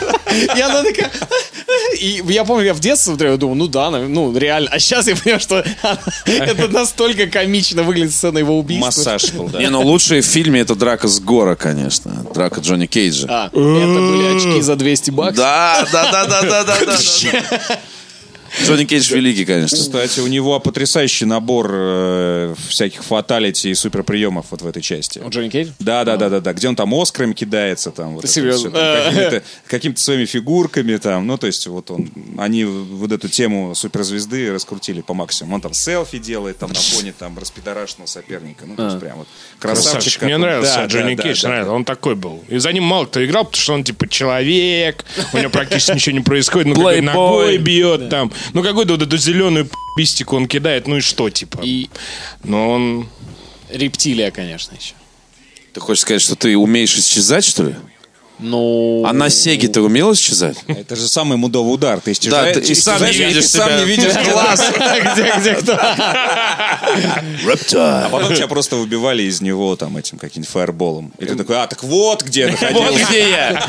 [0.56, 1.10] И она такая...
[2.00, 4.70] И я помню, я в детстве смотрел, я думал, ну да, ну реально.
[4.72, 5.64] А сейчас я понимаю, что
[6.24, 8.86] это настолько комично выглядит сцена его убийства.
[8.86, 9.58] Массаж был, да.
[9.58, 12.24] Не, ну лучшие в фильме это драка с Гора, конечно.
[12.34, 13.26] Драка Джонни Кейджа.
[13.28, 15.36] А, это были очки за 200 баксов?
[15.36, 16.98] Да, да, да, да, да, да.
[18.64, 19.76] Джонни Кейдж великий, конечно.
[19.76, 25.18] Кстати, у него потрясающий набор э, всяких фаталити и суперприемов вот в этой части.
[25.18, 25.70] У Джонни Кейдж?
[25.78, 26.52] Да, да, да, да, да.
[26.52, 28.70] Где он там Оскарами кидается, там вот серьезно?
[28.70, 31.26] там, какими-то, какими-то своими фигурками, там.
[31.26, 35.56] Ну, то есть, вот он, они вот эту тему суперзвезды раскрутили по максимуму.
[35.56, 38.64] Он там селфи делает, там на фоне там распидорашенного соперника.
[38.66, 39.28] Ну, то есть, прям вот
[39.58, 39.92] красавчик.
[39.92, 40.22] Красавчик.
[40.22, 41.72] Мне нравился Да, Джонни да, Кейдж, да, нравится.
[41.72, 42.44] Он такой был.
[42.48, 46.16] И за ним мало кто играл, потому что он типа человек, у него практически ничего
[46.16, 47.00] не происходит, ну Плейбой.
[47.00, 51.60] ногой бьет там, ну какую-то вот эту зеленую пистику он кидает, ну и что типа.
[51.62, 51.88] И
[52.44, 53.08] Но он
[53.70, 54.94] рептилия, конечно, еще.
[55.72, 57.74] Ты хочешь сказать, что ты умеешь исчезать, что ли?
[58.38, 59.02] Ну...
[59.06, 60.58] А на Сеге ты умел исчезать?
[60.66, 62.00] Это же самый мудовый удар.
[62.00, 64.62] Ты Да, исчезаешь, ты и сам не видишь и сам не видишь глаз.
[65.14, 65.78] Где, где, кто?
[67.78, 71.12] А потом тебя просто выбивали из него там этим каким-нибудь фаерболом.
[71.18, 73.06] И ты такой, а, так вот где я находился.
[73.06, 73.66] где я?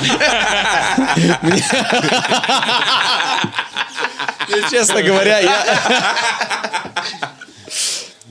[4.69, 6.15] Честно говоря, я...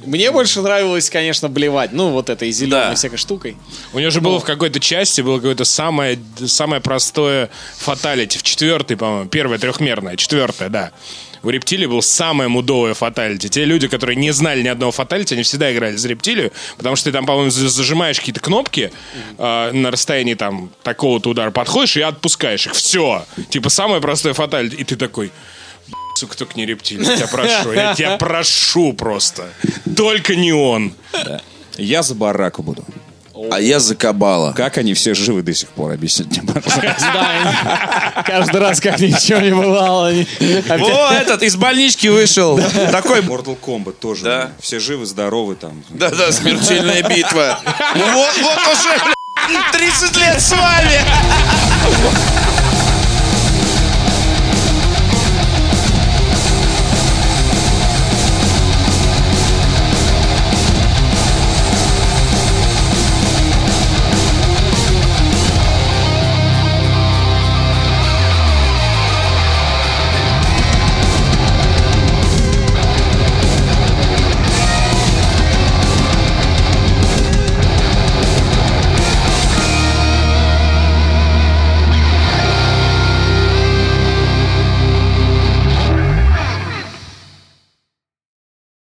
[0.05, 1.93] Мне больше нравилось, конечно, блевать.
[1.93, 2.95] Ну, вот этой зеленой Да.
[2.95, 3.57] всякой штукой.
[3.93, 8.39] У него же было в какой-то части было какое-то самое, самое простое фаталити.
[8.39, 9.29] В четвертой, по-моему.
[9.29, 10.93] Первое трехмерное, четвертое, да.
[11.43, 13.49] у рептилии был самое мудовое фаталити.
[13.49, 17.07] Те люди, которые не знали ни одного фаталити, они всегда играли за рептилию, потому что
[17.11, 18.93] ты там, по-моему, за- зажимаешь какие-то кнопки
[19.39, 22.75] э, на расстоянии там такого-то удара, подходишь и отпускаешь их.
[22.75, 23.25] Все.
[23.51, 24.77] Типа самое простое фаталити.
[24.77, 25.33] И ты такой...
[26.17, 29.45] Сука, только не рептилия, я тебя прошу, я тебя прошу просто.
[29.97, 30.95] Только не он.
[31.77, 32.83] Я за бараку буду.
[33.51, 34.53] А я за Кабала.
[34.53, 37.11] Как они все живы до сих пор, объясните, пожалуйста.
[37.13, 40.09] Да, каждый раз, как ничего не бывало.
[40.09, 42.59] О, этот из больнички вышел.
[42.91, 43.21] Такой...
[43.21, 44.25] Mortal Kombat тоже.
[44.25, 44.53] Да.
[44.59, 45.85] Все живы, здоровы там.
[45.91, 47.61] Да-да, смертельная битва.
[47.95, 49.15] Вот, вот уже, бля,
[49.73, 52.56] 30 лет с вами.